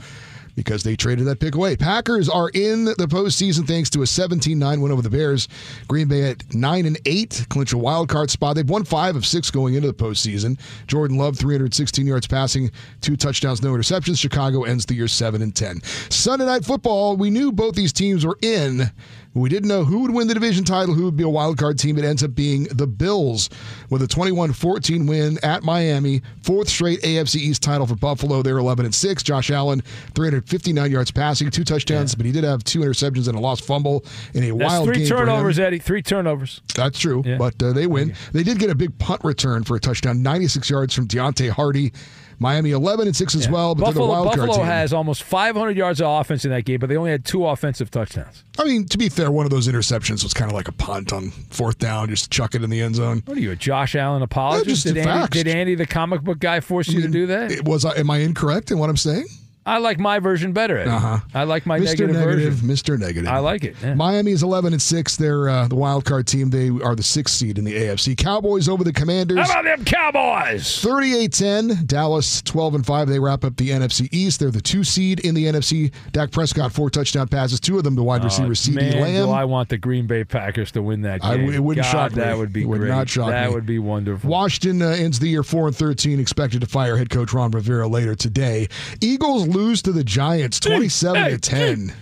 [0.55, 1.75] because they traded that pick away.
[1.75, 5.47] Packers are in the postseason thanks to a 17-9 win over the Bears.
[5.87, 8.55] Green Bay at nine and eight, clinch a wild card spot.
[8.55, 10.59] They've won five of six going into the postseason.
[10.87, 14.19] Jordan Love, 316 yards passing, two touchdowns, no interceptions.
[14.19, 15.81] Chicago ends the year seven and ten.
[16.09, 18.91] Sunday night football, we knew both these teams were in.
[19.35, 21.77] We didn't know who would win the division title, who would be a wild card
[21.77, 21.97] team.
[21.99, 23.49] It ends up being the Bills
[23.91, 26.21] with a 21-14 win at Miami.
[26.41, 28.41] Fourth straight AFC East title for Buffalo.
[28.41, 29.23] They're 11 and 6.
[29.23, 29.81] Josh Allen,
[30.15, 34.03] 359 yards passing, two touchdowns, but he did have two interceptions and a lost fumble
[34.33, 35.09] in a That's wild three game him.
[35.09, 35.79] turnovers, Eddie.
[35.79, 36.61] Three turnovers.
[36.75, 37.37] That's true, Yeah.
[37.37, 38.15] but uh, they win.
[38.33, 41.93] They did get a big punt return for a touchdown, 96 yards from Deonte Harty.
[42.39, 45.23] Miami 11 and 6 as well, but Buffalo, they're the wild card Buffalo has almost
[45.23, 48.43] 500 yards of offense in that game, but they only had two offensive touchdowns.
[48.57, 51.11] I mean, to be fair, one of those interceptions was kind of like a punt
[51.11, 53.21] on fourth down, just chuck it in the end zone.
[53.25, 54.83] What are you, a Josh Allen apologist?
[54.83, 57.51] just did, Andy, did Andy, the comic book guy, force you to do that?
[57.51, 57.83] It was.
[57.85, 59.25] Uh, am I incorrect in what I'm saying?
[59.65, 60.79] I like my version better.
[60.79, 61.19] Uh-huh.
[61.33, 61.85] I like my Mr.
[61.85, 62.69] negative, Negative, version.
[62.95, 62.99] Mr.
[62.99, 63.29] Negative.
[63.29, 63.75] I like it.
[63.83, 63.93] yeah.
[63.93, 65.15] Miami is 11 and 6.
[65.17, 66.49] They're uh, the wild card team.
[66.49, 68.17] They are the sixth seed in the AFC.
[68.17, 69.37] Cowboys over the Commanders.
[69.37, 70.63] How about them Cowboys?
[70.83, 71.85] 38-10.
[71.85, 73.07] Dallas 12 and 5.
[73.09, 74.39] They wrap up the NFC East.
[74.39, 75.91] They're the two seed in the NFC.
[76.13, 79.25] Dak Prescott four touchdown passes, two of them to wide receiver CeeDee Oh, Man, Lamb.
[79.27, 81.53] do I want the Green Bay Packers to win that I- game.
[81.53, 82.21] it wouldn't God, shock me.
[82.23, 82.89] That would be It would great.
[82.89, 83.53] not shock that me.
[83.55, 84.29] would be wonderful.
[84.29, 87.87] Washington uh, ends the year 4 and 13, expected to fire head coach Ron Rivera
[87.87, 88.67] later today.
[89.01, 91.93] Eagles lose to the Giants 27 to 10.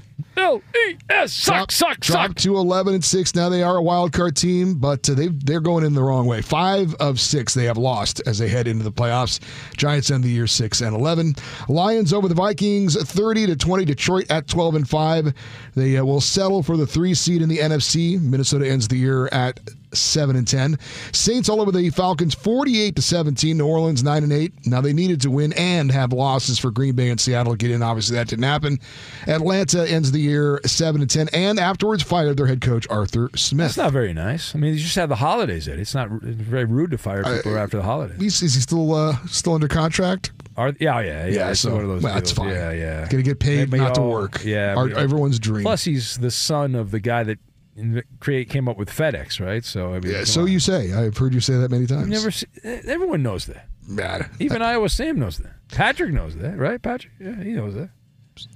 [0.48, 2.00] L E S suck suck suck.
[2.00, 3.36] Dropped to 11 and 6.
[3.36, 6.26] Now they are a wild card team, but uh, they they're going in the wrong
[6.26, 6.42] way.
[6.42, 9.42] 5 of 6 they have lost as they head into the playoffs.
[9.76, 11.36] Giants end the year 6 and 11.
[11.68, 15.34] Lions over the Vikings 30 to 20 Detroit at 12 and 5.
[15.76, 18.22] They uh, will settle for the 3 seed in the NFC.
[18.22, 19.60] Minnesota ends the year at
[19.94, 20.78] 7 and 10.
[21.12, 23.58] Saints all over the Falcons 48 to 17.
[23.58, 24.68] New Orleans 9 and 8.
[24.68, 27.72] Now they needed to win and have losses for Green Bay and Seattle to get
[27.72, 27.82] in.
[27.82, 28.80] Obviously that didn't happen.
[29.28, 33.68] Atlanta ends the year 7 and 10 and afterwards fired their head coach Arthur Smith.
[33.68, 34.56] That's not very nice.
[34.56, 35.68] I mean, you just have the holidays.
[35.68, 35.82] Eddie.
[35.82, 38.20] It's not it's very rude to fire people after the holidays.
[38.20, 40.32] He's, is he still uh, still under contract?
[40.56, 41.34] Are, yeah, yeah, yeah.
[41.36, 42.50] Yeah, so one of those well, that's fine.
[42.50, 43.08] Yeah, yeah.
[43.08, 44.44] Gonna get paid not to work.
[44.44, 45.64] Yeah, Our- everyone's dream.
[45.64, 47.38] Plus, he's the son of the guy that
[48.20, 49.64] create came up with FedEx, right?
[49.64, 50.52] So I mean, yeah, so on.
[50.52, 50.94] you say.
[50.94, 52.02] I've heard you say that many times.
[52.02, 52.32] You've never.
[52.32, 53.68] See, everyone knows that.
[53.88, 54.30] Bad.
[54.40, 55.54] Even Iowa Sam knows that.
[55.70, 56.82] Patrick knows that, right?
[56.82, 57.90] Patrick, yeah, he knows that.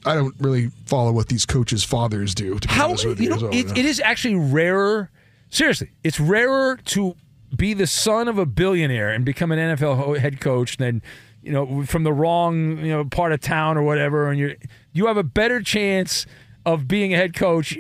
[0.06, 2.60] I don't really follow what these coaches' fathers do.
[2.60, 5.10] To be How honest with you, you know, it, it is actually rarer.
[5.50, 7.16] Seriously, it's rarer to
[7.56, 11.02] be the son of a billionaire and become an NFL head coach than
[11.44, 14.30] you know from the wrong you know part of town or whatever.
[14.30, 14.56] And you
[14.94, 16.26] you have a better chance
[16.66, 17.78] of being a head coach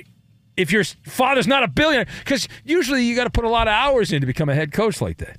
[0.58, 3.74] if your father's not a billionaire because usually you got to put a lot of
[3.74, 5.38] hours in to become a head coach like that.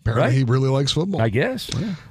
[0.00, 0.32] Apparently, Right?
[0.32, 1.20] he really likes football.
[1.20, 1.68] I guess.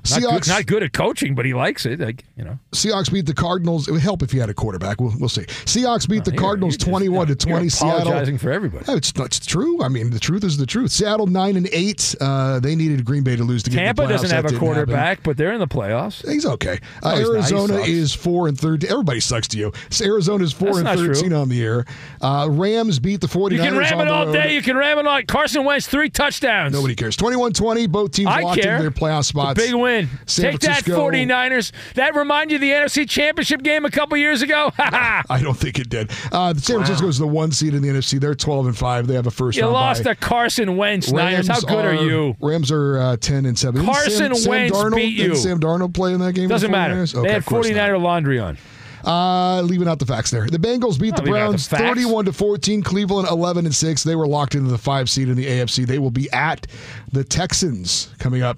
[0.10, 2.00] Not, Seahawks- good, not good at coaching, but he likes it.
[2.00, 2.60] Like you know.
[2.74, 3.88] Seahawks beat the Cardinals.
[3.88, 5.00] It would help if he had a quarterback.
[5.02, 5.44] We'll, we'll see.
[5.44, 7.70] Seahawks beat the You're- Cardinals you're just- twenty-one to you're twenty.
[7.70, 8.02] Seattle.
[8.02, 8.86] apologizing for everybody.
[8.88, 9.84] No, it's it's true.
[9.84, 10.92] I mean, the truth is the truth.
[10.92, 12.16] Seattle nine and eight.
[12.22, 14.12] Uh, they needed Green Bay to lose to get Tampa the playoffs.
[14.12, 16.28] doesn't have That a quarterback, but they're in the playoffs.
[16.30, 16.80] He's okay.
[17.02, 17.36] Uh, No, he's not.
[17.36, 18.92] He Arizona is four and thirteen.
[18.92, 19.72] Everybody sucks to you.
[19.90, 21.14] So is four That's and not true.
[21.14, 21.86] thirteen on the year.
[22.22, 24.34] Uh, Rams beat the 49ers You can ram it all road.
[24.34, 24.54] day.
[24.54, 25.22] You can ram it all.
[25.24, 26.74] Carson Wentz three touchdowns.
[26.74, 27.16] Nobody cares.
[27.18, 27.90] 21-20.
[27.90, 28.74] Both teams I locked care.
[28.78, 29.60] into their playoff spots.
[29.64, 29.95] Big win.
[30.26, 31.72] San Take Francisco- that 49ers.
[31.96, 34.72] That remind you of the NFC Championship game a couple years ago?
[34.78, 36.12] I don't think it did.
[36.32, 38.20] Uh, San Francisco is the one seed in the NFC.
[38.20, 39.08] They're 12 and 5.
[39.08, 40.14] They have a first You lost bye.
[40.14, 41.48] to Carson Wentz, Niners.
[41.48, 42.36] How good are, you?
[42.42, 43.86] Rams are uh, 10 and 7.
[43.86, 45.36] Carson Sam, Wentz Sam Darnold, beat you.
[45.36, 46.50] Sam Darnold play in that game?
[46.50, 46.96] Doesn't the matter.
[47.02, 47.78] Okay, they had of course not.
[47.90, 48.58] 49er laundry on.
[49.04, 50.48] Uh, leaving out the facts there.
[50.48, 51.84] The Bengals beat the out the Browns facts.
[51.84, 52.82] 31 to 14.
[52.82, 54.04] Cleveland 11 and 6.
[54.04, 55.86] They were locked into the 5 seed in the AFC.
[55.86, 56.66] They will be at
[57.12, 58.58] the Texans coming up.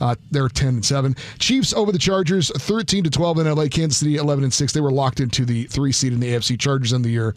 [0.00, 1.16] Uh, they're 10 and 7.
[1.38, 3.66] Chiefs over the Chargers 13 to 12 in LA.
[3.66, 4.72] Kansas City 11 and 6.
[4.72, 6.58] They were locked into the 3 seed in the AFC.
[6.58, 7.34] Chargers in the year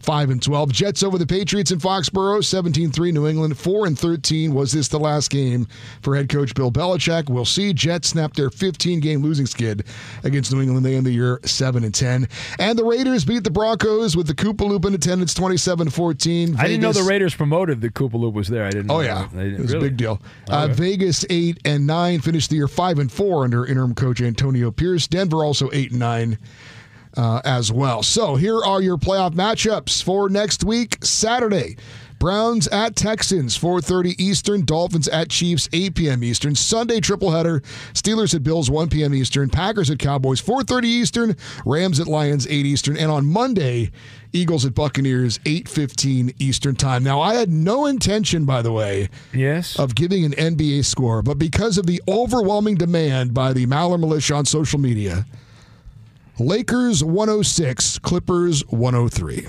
[0.00, 0.72] 5 and 12.
[0.72, 4.54] Jets over the Patriots in Foxborough 17-3 New England 4 and 13.
[4.54, 5.66] Was this the last game
[6.02, 7.28] for head coach Bill Belichick?
[7.28, 7.72] We'll see.
[7.72, 9.84] Jets snap their 15 game losing skid
[10.22, 10.84] against New England.
[10.86, 12.28] They end the year 7 and 10.
[12.58, 16.58] And the Raiders beat the Broncos with the Koopa Loop in attendance 27-14.
[16.58, 18.64] I didn't know the Raiders promoted the Koopa Loop was there.
[18.64, 18.90] I didn't.
[18.90, 19.86] Oh know yeah, didn't- it was really?
[19.86, 20.20] a big deal.
[20.50, 20.72] Uh, Okay.
[20.74, 25.06] Vegas eight and nine finished the year five and four under interim coach Antonio Pierce.
[25.06, 26.38] Denver also eight and nine
[27.16, 28.02] uh, as well.
[28.02, 31.76] So here are your playoff matchups for next week, Saturday.
[32.18, 34.64] Browns at Texans, 4:30 Eastern.
[34.64, 36.24] Dolphins at Chiefs, 8 p.m.
[36.24, 36.54] Eastern.
[36.54, 37.60] Sunday triple header.
[37.92, 39.12] Steelers at Bills, 1 p.m.
[39.14, 39.50] Eastern.
[39.50, 41.36] Packers at Cowboys, 4:30 Eastern.
[41.66, 42.96] Rams at Lions, 8 Eastern.
[42.96, 43.90] And on Monday,
[44.32, 47.04] Eagles at Buccaneers, 8:15 Eastern time.
[47.04, 49.78] Now, I had no intention, by the way, Yes.
[49.78, 54.36] of giving an NBA score, but because of the overwhelming demand by the Maller Militia
[54.36, 55.26] on social media,
[56.38, 59.46] Lakers 106, Clippers 103.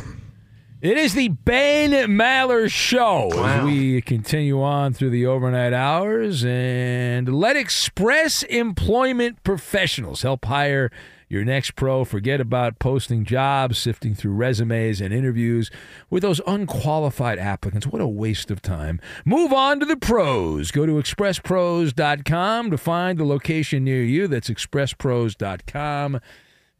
[0.80, 7.28] It is the Ben Maller Show as we continue on through the overnight hours and
[7.28, 10.90] let Express Employment Professionals help hire
[11.28, 12.06] your next pro.
[12.06, 15.70] Forget about posting jobs, sifting through resumes and interviews
[16.10, 17.86] with those unqualified applicants.
[17.86, 19.02] What a waste of time.
[19.26, 20.72] Move on to the pros.
[20.72, 24.30] Go to expresspros.com to find the location near you.
[24.30, 26.22] That's expresspros.com.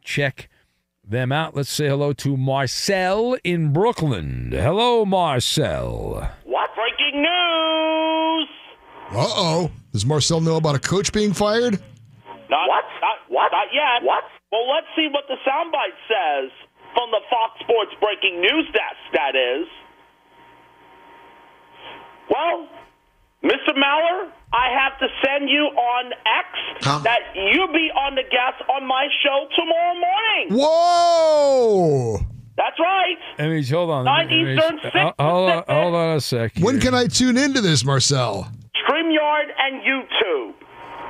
[0.08, 0.48] Check
[1.04, 1.54] them out.
[1.54, 4.48] Let's say hello to Marcel in Brooklyn.
[4.56, 6.32] Hello, Marcel.
[6.44, 8.48] What breaking news?
[9.12, 9.70] Uh oh.
[9.92, 11.74] Does Marcel know about a coach being fired?
[12.48, 12.84] Not, what?
[13.04, 13.52] Not, what?
[13.52, 14.00] Not yet.
[14.02, 14.24] What?
[14.50, 16.50] Well, let's see what the soundbite says
[16.94, 19.12] from the Fox Sports breaking news desk.
[19.12, 19.68] That is.
[22.32, 22.66] Well,
[23.44, 23.76] Mr.
[23.76, 24.30] Maller,
[24.68, 29.06] I have to send you on X that you'll be on the guest on my
[29.22, 30.60] show tomorrow morning.
[30.60, 32.18] Whoa!
[32.56, 33.16] That's right.
[33.38, 34.04] Let me hold on.
[34.04, 36.52] Nine Let me- Eastern, uh, six hold, on, hold on a sec.
[36.60, 38.50] When can I tune into this, Marcel?
[38.86, 40.54] StreamYard and YouTube.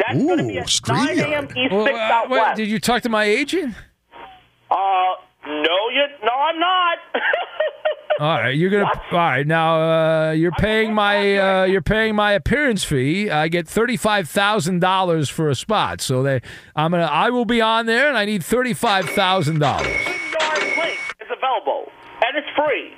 [0.06, 1.48] That's going to be Ooh, at 9 a.m.
[1.48, 1.56] StreamYard.
[1.56, 2.56] East, Well, 6 uh, out wait, west.
[2.58, 3.74] did you talk to my agent?
[4.70, 4.76] Uh,
[5.46, 6.98] no, you, no, I'm not.
[8.18, 8.90] All right, you're gonna.
[9.12, 13.30] All right, now uh, you're paying my uh, you're paying my appearance fee.
[13.30, 16.40] I get thirty five thousand dollars for a spot, so they
[16.74, 19.86] I'm gonna I will be on there, and I need thirty five thousand dollars.
[19.86, 21.86] Is available,
[22.24, 22.90] and it's free.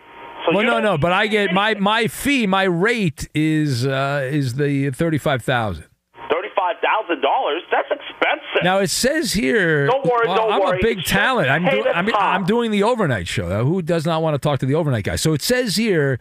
[0.46, 4.54] So Well, no, no, but I get my my fee, my rate is uh, is
[4.54, 5.85] the thirty five thousand.
[6.30, 7.61] Thirty-five thousand dollars.
[7.70, 7.99] That's expensive.
[8.62, 9.86] Now it says here.
[9.86, 10.78] Don't worry, well, don't I'm worry.
[10.78, 11.48] a big talent.
[11.48, 12.14] I'm, do, I'm.
[12.14, 13.64] I'm doing the overnight show.
[13.64, 15.16] Who does not want to talk to the overnight guy?
[15.16, 16.18] So it says here.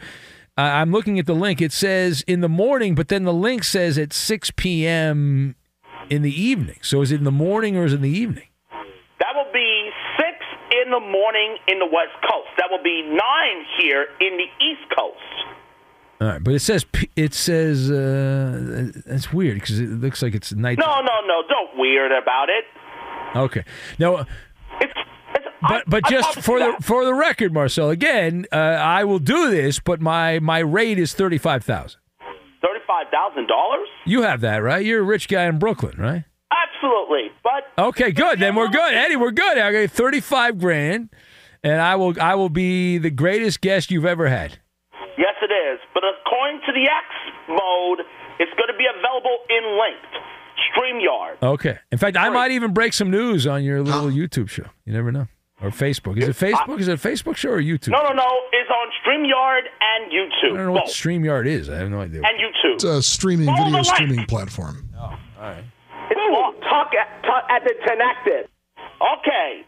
[0.57, 1.61] Uh, I'm looking at the link.
[1.61, 5.55] It says in the morning, but then the link says at 6 p.m.
[6.09, 6.79] in the evening.
[6.81, 8.43] So is it in the morning or is it in the evening?
[9.19, 10.35] that will be six
[10.83, 12.49] in the morning in the West Coast.
[12.57, 15.58] That will be nine here in the East Coast.
[16.21, 20.51] All right, but it says it says uh, that's weird because it looks like it's
[20.53, 20.77] night.
[20.77, 21.43] No, no, no.
[21.47, 22.65] Don't weird about it.
[23.37, 23.63] Okay.
[23.99, 24.17] Now,
[24.81, 24.93] It's.
[25.35, 26.83] it's but but I just promise for the that.
[26.83, 31.13] for the record, Marcel, again, uh, I will do this, but my my rate is
[31.13, 32.01] thirty five thousand.
[32.61, 33.87] thirty-five thousand dollars.
[34.05, 34.85] You have that, right?
[34.85, 36.25] You're a rich guy in Brooklyn, right?
[36.51, 37.31] Absolutely.
[37.43, 38.39] But Okay, good.
[38.39, 39.15] Then we're good, Eddie.
[39.15, 39.57] We're good.
[39.57, 41.09] I got thirty-five grand,
[41.63, 44.59] and I will I will be the greatest guest you've ever had.
[45.49, 45.79] Yes, it is.
[45.93, 47.05] But according to the X
[47.47, 48.05] mode,
[48.39, 50.15] it's going to be available in linked
[50.71, 51.41] StreamYard.
[51.41, 51.79] Okay.
[51.91, 54.65] In fact, I might even break some news on your little YouTube show.
[54.85, 55.27] You never know.
[55.61, 56.17] Or Facebook.
[56.17, 56.79] Is it Facebook?
[56.79, 57.89] Is it a Facebook show or YouTube?
[57.89, 58.29] No, no, no.
[58.53, 60.53] It's on StreamYard and YouTube.
[60.53, 60.93] I don't know what Both.
[60.93, 61.69] StreamYard is.
[61.69, 62.21] I have no idea.
[62.23, 62.75] And YouTube.
[62.75, 63.87] It's a streaming Follow video the link.
[63.87, 64.87] streaming platform.
[64.97, 65.63] Oh, all right.
[66.09, 66.55] It's long.
[66.61, 68.47] Talk at, talk at the connected.
[68.77, 69.65] Okay.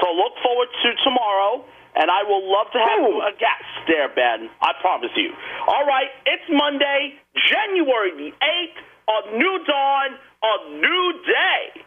[0.00, 1.64] So look forward to tomorrow,
[1.98, 4.48] and I will love to have you a guest there, Ben.
[4.62, 5.34] I promise you.
[5.66, 6.06] All right.
[6.26, 7.18] It's Monday,
[7.50, 8.78] January the 8th,
[9.08, 11.82] a new dawn, a new day.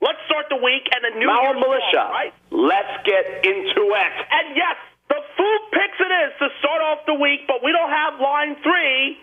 [0.00, 1.86] Let's start the week and a new Maller year Militia.
[1.90, 2.34] strong, right?
[2.50, 4.12] Let's get into it.
[4.30, 4.76] And yes,
[5.08, 8.56] the food picks it is to start off the week, but we don't have line
[8.62, 9.18] three.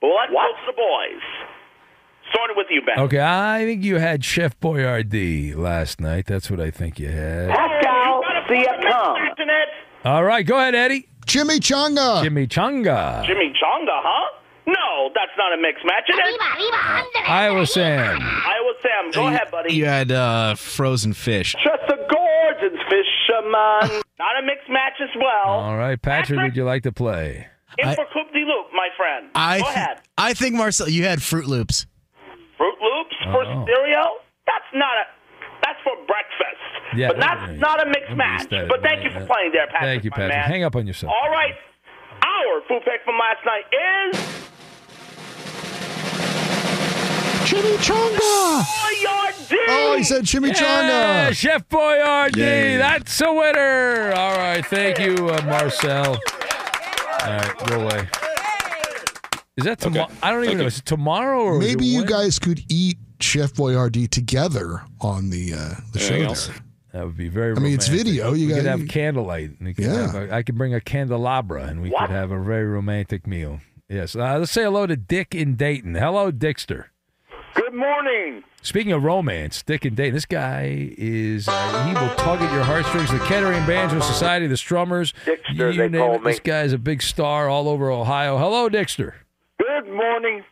[0.00, 1.24] But let's go to the boys.
[2.32, 2.98] Starting with you, Ben.
[3.04, 6.26] Okay, I think you had Chef Boyardee last night.
[6.26, 7.50] That's what I think you had.
[8.48, 9.66] Pascal Siakam.
[10.04, 11.08] All right, go ahead, Eddie.
[11.26, 12.22] Jimmy Chunga.
[12.22, 13.26] Jimmy Chunga.
[13.26, 14.30] Jimmy Chonga, huh?
[14.68, 16.04] No, that's not a mixed match.
[16.08, 17.22] It is.
[17.28, 18.18] Iowa Sam.
[18.20, 19.74] Iowa Sam, go ahead, buddy.
[19.74, 21.52] You had uh, frozen fish.
[21.54, 24.02] Just a gorgeous fisherman.
[24.18, 25.54] not a mixed match as well.
[25.54, 27.46] All right, Patrick, would you like to play?
[27.78, 29.30] In for Coupe de Loop, my friend.
[29.34, 30.00] I go th- ahead.
[30.16, 31.86] I think Marcel, you had Fruit Loops.
[32.56, 33.66] Fruit Loops for Oh.
[33.66, 34.16] cereal?
[34.46, 35.04] That's not a.
[35.62, 36.45] That's for breakfast.
[36.94, 38.52] Yeah, but that's yeah, not a mixed I'm match.
[38.52, 38.68] used.
[38.68, 39.82] But thank you for playing there, Patrick.
[39.82, 40.28] Thank you, Patrick.
[40.30, 40.48] man.
[40.48, 41.12] Hang up on yourself.
[41.12, 41.54] All right.
[42.22, 44.46] Our food pick from last night is
[47.46, 48.62] Jimmy Chunga.
[48.62, 49.56] Boyardee.
[49.68, 50.54] Oh, he said Jimmy Yeah,
[51.30, 51.34] Chunga.
[51.36, 52.36] Chef Boyardee.
[52.38, 52.76] Yay.
[52.76, 54.12] That's a winner.
[54.16, 56.14] All right, thank you, uh, Marcel.
[56.14, 58.08] All right, go away.
[59.56, 60.08] Is that tomorrow?
[60.22, 60.66] I don't even know.
[60.66, 65.74] Is it tomorrow or Maybe you guys could eat Chef Boyardee together on the uh,
[65.92, 66.14] the show.
[66.14, 66.62] Anything there.
[66.96, 67.02] Else?
[67.02, 67.48] That would be very.
[67.52, 67.62] Romantic.
[67.62, 68.32] I mean, it's video.
[68.32, 69.50] You we could gotta- have candlelight.
[69.58, 70.12] and we could Yeah.
[70.12, 73.60] have a- I could bring a candelabra, and we could have a very romantic meal.
[73.88, 74.16] Yes.
[74.16, 75.94] Uh, let's say hello to Dick in Dayton.
[75.94, 76.90] Hello, Dickster.
[77.54, 78.42] Good morning.
[78.62, 80.14] Speaking of romance, Dick in Dayton.
[80.14, 83.10] This guy is uh, he will tug at your heartstrings.
[83.12, 85.12] The Kettering Banjo Society, the Strummers.
[85.24, 86.22] Dickster, you they name call it.
[86.22, 86.30] me.
[86.32, 88.38] This guy's a big star all over Ohio.
[88.38, 89.14] Hello, Dickster.
[89.58, 90.42] Good morning.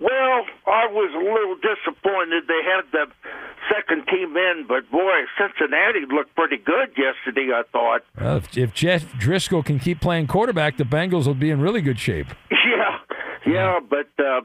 [0.00, 3.06] Well, I was a little disappointed they had the
[3.68, 8.00] second team in, but boy, Cincinnati looked pretty good yesterday, I thought.
[8.18, 11.82] Well, if, if Jeff Driskel can keep playing quarterback, the Bengals will be in really
[11.82, 12.26] good shape.
[12.70, 14.42] Yeah, yeah, but uh,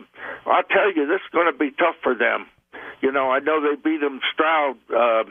[0.48, 2.48] I'll tell you, this is going to be tough for them.
[3.02, 5.24] You know, I know they beat them Stroud, uh,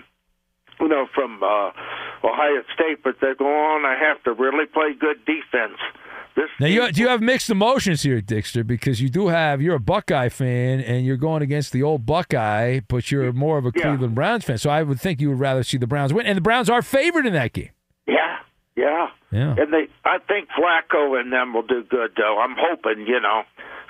[0.81, 1.71] you know, from uh,
[2.23, 3.85] Ohio State, but they're going on.
[3.85, 5.79] I have to really play good defense.
[6.37, 8.65] This Now, you, do you have mixed emotions here, Dickster?
[8.65, 12.81] Because you do have, you're a Buckeye fan and you're going against the old Buckeye,
[12.89, 14.59] but you're more of a Cleveland Browns fan.
[14.59, 16.27] So I would think you would rather see the Browns win.
[16.27, 17.71] And the Browns are favored in that game.
[18.07, 18.39] Yeah,
[18.77, 19.09] yeah.
[19.31, 19.55] Yeah.
[19.59, 22.39] And they, I think Flacco and them will do good, though.
[22.39, 23.43] I'm hoping, you know,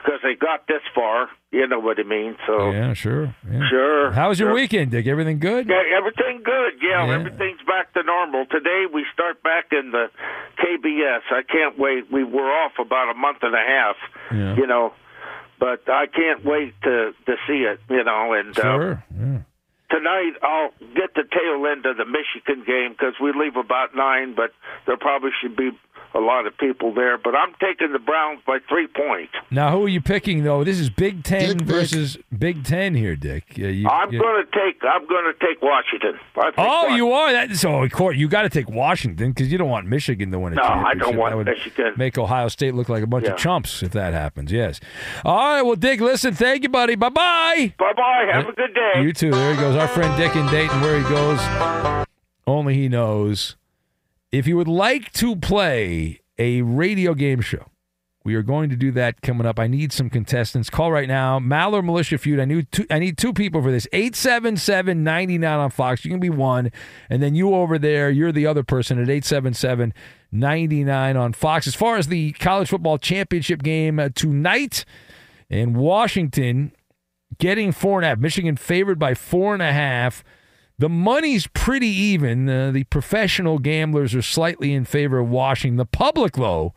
[0.04, 1.28] because they got this far.
[1.50, 2.36] You know what I mean?
[2.46, 3.34] So Yeah, sure.
[3.50, 3.68] Yeah.
[3.70, 4.54] Sure, How was your sure.
[4.54, 5.06] weekend, Dick?
[5.06, 5.68] Everything good?
[5.68, 6.72] Yeah, everything good.
[6.82, 7.14] Yeah, Yeah.
[7.14, 8.44] everything's back to normal.
[8.46, 10.10] Today we start back in the
[10.58, 11.22] KBS.
[11.30, 12.10] I can't wait.
[12.12, 13.96] We were off about a month and a half,
[14.32, 14.56] Yeah.
[14.56, 14.92] you know,
[15.60, 18.32] but I can't wait to to see it, you know.
[18.34, 19.04] And uh, Sure.
[19.16, 19.38] Yeah.
[19.90, 24.34] tonight I'll get the tail end of the Michigan game because we leave about nine,
[24.34, 24.50] but
[24.86, 25.70] there probably should be
[26.14, 27.18] a lot of people there.
[27.18, 29.32] But I'm taking the Browns by three points.
[29.50, 30.64] Now, who are you picking, though?
[30.64, 33.56] This is Big Ten versus Big Ten here, Dick.
[33.56, 34.82] Yeah, you, I'm you- going to take.
[34.84, 36.18] I'm going to take Washington.
[36.56, 37.56] Oh, Wa- you are that.
[37.56, 40.56] So, Court, you got to take Washington because you don't want Michigan to win a
[40.56, 41.94] No, I don't want that would Michigan.
[41.96, 43.32] Make Ohio State look like a bunch Yeah.
[43.32, 44.52] of chumps if that happens.
[44.52, 44.80] Yes.
[45.24, 45.62] All right.
[45.62, 46.34] Well, Dick, listen.
[46.34, 46.94] Thank you, buddy.
[46.94, 47.74] Bye bye.
[47.78, 48.26] Bye bye.
[48.32, 49.02] Have a good day.
[49.02, 49.30] You too.
[49.30, 49.76] There he goes.
[49.76, 50.80] Our friend Dick in Dayton.
[50.80, 52.06] Where he goes,
[52.46, 53.56] only he knows.
[54.34, 57.66] If you would like to play a radio game show,
[58.24, 59.60] we are going to do that coming up.
[59.60, 60.68] I need some contestants.
[60.68, 61.38] Call right now.
[61.38, 62.40] Maller Militia Feud.
[62.40, 63.86] I need two, I need two people for this.
[63.92, 66.04] 877 99 on Fox.
[66.04, 66.72] You can be one.
[67.08, 69.94] And then you over there, you're the other person at 877
[70.32, 71.68] 99 on Fox.
[71.68, 74.84] As far as the college football championship game uh, tonight
[75.48, 76.72] in Washington,
[77.38, 78.18] getting four and a half.
[78.18, 80.24] Michigan favored by four and a half.
[80.78, 82.48] The money's pretty even.
[82.48, 85.76] Uh, the professional gamblers are slightly in favor of Washington.
[85.76, 86.74] The public, though,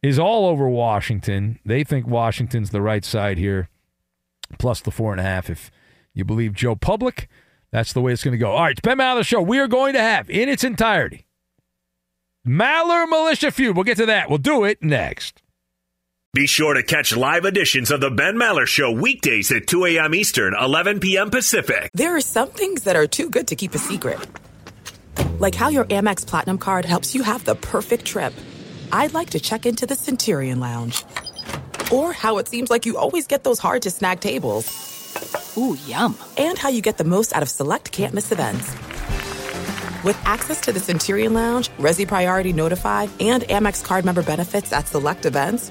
[0.00, 1.58] is all over Washington.
[1.64, 3.68] They think Washington's the right side here,
[4.58, 5.50] plus the four and a half.
[5.50, 5.70] If
[6.14, 7.28] you believe Joe Public,
[7.72, 8.52] that's the way it's going to go.
[8.52, 9.42] All right, it's Ben Maller Show.
[9.42, 11.26] We are going to have, in its entirety,
[12.46, 13.74] Maller Militia Feud.
[13.76, 14.28] We'll get to that.
[14.28, 15.41] We'll do it next.
[16.34, 20.14] Be sure to catch live editions of the Ben Maller Show weekdays at 2 a.m.
[20.14, 21.28] Eastern, 11 p.m.
[21.28, 21.90] Pacific.
[21.92, 24.18] There are some things that are too good to keep a secret.
[25.38, 28.32] Like how your Amex Platinum card helps you have the perfect trip.
[28.90, 31.04] I'd like to check into the Centurion Lounge.
[31.92, 35.52] Or how it seems like you always get those hard to snag tables.
[35.58, 36.16] Ooh, yum.
[36.38, 38.70] And how you get the most out of select can't miss events.
[40.02, 44.88] With access to the Centurion Lounge, Resy Priority Notify, and Amex card member benefits at
[44.88, 45.70] select events,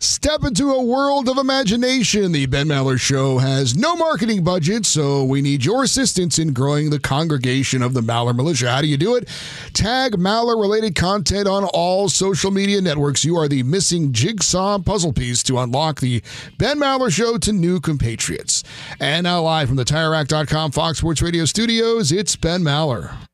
[0.00, 2.32] Step into a world of imagination.
[2.32, 6.90] The Ben Maller Show has no marketing budget, so we need your assistance in growing
[6.90, 8.68] the congregation of the Maller Militia.
[8.68, 9.28] How do you do it?
[9.74, 13.24] Tag Maller related content on all social media networks.
[13.24, 16.20] You are the missing jigsaw puzzle piece to unlock the
[16.58, 18.64] Ben Maller Show to new compatriots.
[18.98, 23.28] And now, live from the TireRack.com Fox Sports Radio studios, it's Ben Maller.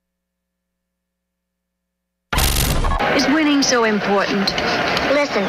[3.19, 4.49] Is winning so important?
[5.11, 5.43] Listen,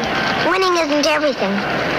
[0.50, 1.52] winning isn't everything.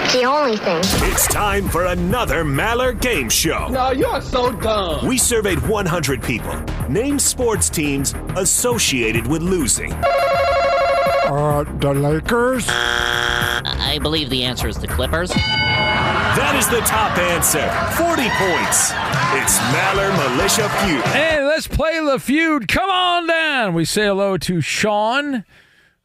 [0.04, 0.80] It's the only thing.
[1.10, 3.68] It's time for another Maller Game Show.
[3.68, 5.06] No, you're so dumb.
[5.06, 6.54] We surveyed 100 people.
[6.90, 9.94] Name sports teams associated with losing.
[9.94, 12.66] Uh, the Lakers?
[12.68, 15.30] I believe the answer is the Clippers.
[15.30, 17.66] That is the top answer.
[17.96, 18.92] 40 points.
[19.34, 21.04] It's Maller Militia Feud.
[21.06, 22.68] Hey, let's play the feud.
[22.68, 23.74] Come on down.
[23.74, 25.44] We say hello to Sean,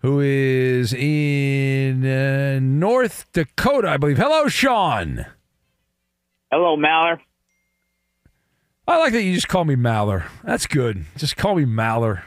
[0.08, 4.18] who is in uh, North Dakota, I believe.
[4.18, 5.26] Hello, Sean.
[6.50, 7.20] Hello, Maller.
[8.88, 10.24] I like that you just call me Maller.
[10.46, 11.04] That's good.
[11.18, 12.22] Just call me Maller.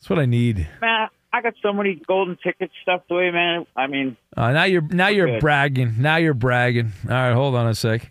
[0.00, 0.66] That's what I need.
[0.80, 3.64] Man, I got so many golden tickets stuffed away, man.
[3.76, 5.40] I mean, Uh, now you're now you're good.
[5.40, 5.94] bragging.
[5.98, 6.90] Now you're bragging.
[7.04, 8.10] All right, hold on a sec.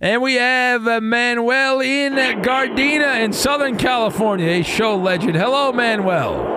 [0.00, 5.36] And we have uh, Manuel in Gardena in Southern California, a show legend.
[5.36, 6.56] Hello, Manuel.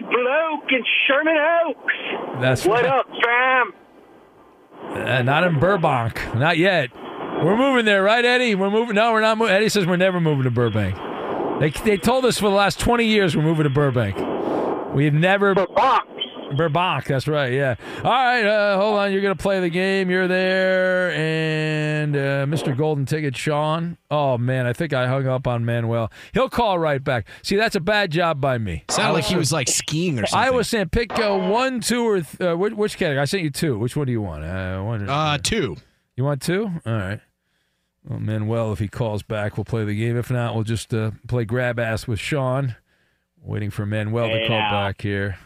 [0.00, 1.36] Bloke in Sherman
[1.66, 2.40] Oaks.
[2.40, 2.92] That's what right.
[2.92, 3.72] up, fam?
[5.06, 6.34] Uh, not in Burbank.
[6.34, 6.90] Not yet.
[6.94, 8.54] We're moving there, right, Eddie?
[8.54, 8.94] We're moving.
[8.94, 9.54] No, we're not moving.
[9.54, 10.96] Eddie says we're never moving to Burbank.
[11.60, 14.16] They, they told us for the last 20 years we're moving to Burbank.
[14.94, 15.54] We've never.
[15.54, 16.08] Burbank.
[16.56, 17.74] Burbank, that's right, yeah.
[17.98, 19.12] All right, uh, hold on.
[19.12, 20.10] You're going to play the game.
[20.10, 21.12] You're there.
[21.12, 22.76] And uh, Mr.
[22.76, 23.96] Golden Ticket, Sean.
[24.10, 26.10] Oh, man, I think I hung up on Manuel.
[26.34, 27.26] He'll call right back.
[27.42, 28.84] See, that's a bad job by me.
[28.90, 30.38] Sounded like he was like skiing or something.
[30.38, 30.56] I something.
[30.56, 33.20] was saying pick uh, one, two, or th- uh, which, which category?
[33.20, 33.78] I sent you two.
[33.78, 34.44] Which one do you want?
[34.44, 35.76] Uh, one, Uh, two.
[36.16, 36.70] You want two?
[36.86, 37.20] All right.
[38.04, 40.16] Well, Manuel, if he calls back, we'll play the game.
[40.16, 42.74] If not, we'll just uh, play grab ass with Sean.
[43.44, 44.70] Waiting for Manuel to Hey, call now.
[44.70, 45.36] back here.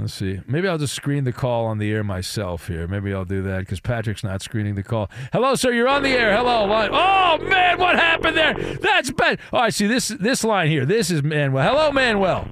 [0.00, 0.40] Let's see.
[0.46, 2.86] Maybe I'll just screen the call on the air myself here.
[2.86, 5.10] Maybe I'll do that because Patrick's not screening the call.
[5.32, 5.72] Hello, sir.
[5.72, 6.36] You're on the air.
[6.36, 6.66] Hello.
[6.66, 6.90] Line.
[6.92, 8.54] Oh man, what happened there?
[8.54, 9.40] That's bad.
[9.52, 10.86] Oh, I see this this line here.
[10.86, 11.64] This is Manuel.
[11.64, 12.44] Hello, Manuel.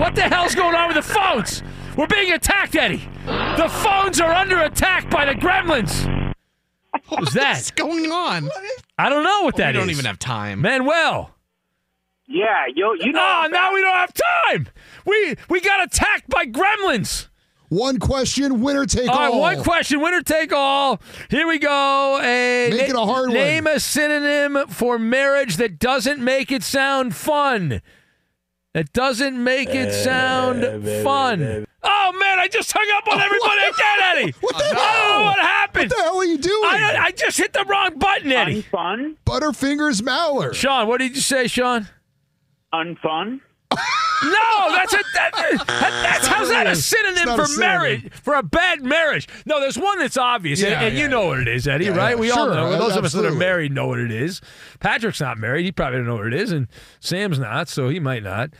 [0.00, 1.62] What the hell's going on with the phones?
[1.96, 3.08] We're being attacked, Eddie.
[3.26, 6.08] The phones are under attack by the gremlins.
[7.08, 7.54] What was that?
[7.56, 8.48] What's going on?
[8.98, 9.76] I don't know what that is.
[9.76, 9.80] We that is.
[9.82, 10.60] don't even have time.
[10.60, 11.30] Manuel.
[12.32, 13.20] Yeah, yo, you know.
[13.44, 14.12] Oh, now we don't have
[14.46, 14.68] time.
[15.06, 17.28] We we got attacked by gremlins.
[17.68, 19.22] One question, winner take All all.
[19.42, 21.00] right, one question, winner take all.
[21.30, 22.20] Here we go.
[22.22, 23.34] A, Make it a hard one.
[23.34, 27.80] Name a synonym for marriage that doesn't make it sound fun.
[28.74, 30.62] That doesn't make it sound
[31.02, 31.66] fun.
[31.82, 34.34] Oh man, I just hung up on everybody again, Eddie.
[34.40, 35.22] What the I don't hell?
[35.24, 35.90] what happened.
[35.90, 36.64] What the hell are you doing?
[36.64, 38.62] I, I just hit the wrong button, Eddie.
[38.64, 39.16] Unfun?
[39.26, 40.54] Butterfingers Maller.
[40.54, 41.88] Sean, what did you say, Sean?
[42.74, 43.40] Unfun?
[44.24, 47.58] No, that's a that, that- that's how's that a synonym for a synonym.
[47.58, 49.26] marriage for a bad marriage?
[49.46, 51.86] No, there's one that's obvious, Yeah, and, and you yeah, know what it is, Eddie,
[51.86, 52.10] Yeah, right?
[52.10, 52.78] yeah, we all sure, know.
[52.78, 54.40] Those of us that are married know what it is.
[54.78, 56.68] Patrick's not married; he probably don't know what it is, and
[57.00, 58.50] Sam's not, so he might not.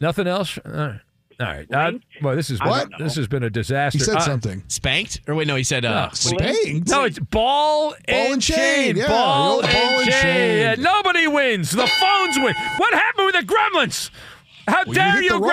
[0.00, 0.58] Nothing else.
[0.64, 1.00] All right.
[1.38, 1.70] All right.
[1.72, 2.88] Uh, well, this is What?
[2.98, 3.98] this has been a disaster.
[3.98, 4.62] He said Uh, something.
[4.68, 5.20] Spanked?
[5.28, 6.88] Or wait, no, he said uh, No, what do you- Spanked?
[6.88, 8.96] No, it's ball, and and chain, chain.
[8.96, 10.22] yeah, ball, the and, ball and chain.
[10.22, 10.58] chain.
[10.60, 11.72] Yeah, nobody wins.
[11.72, 12.54] The phones win.
[12.78, 14.10] What happened with the gremlins?
[14.66, 15.52] How Well, dare hit you,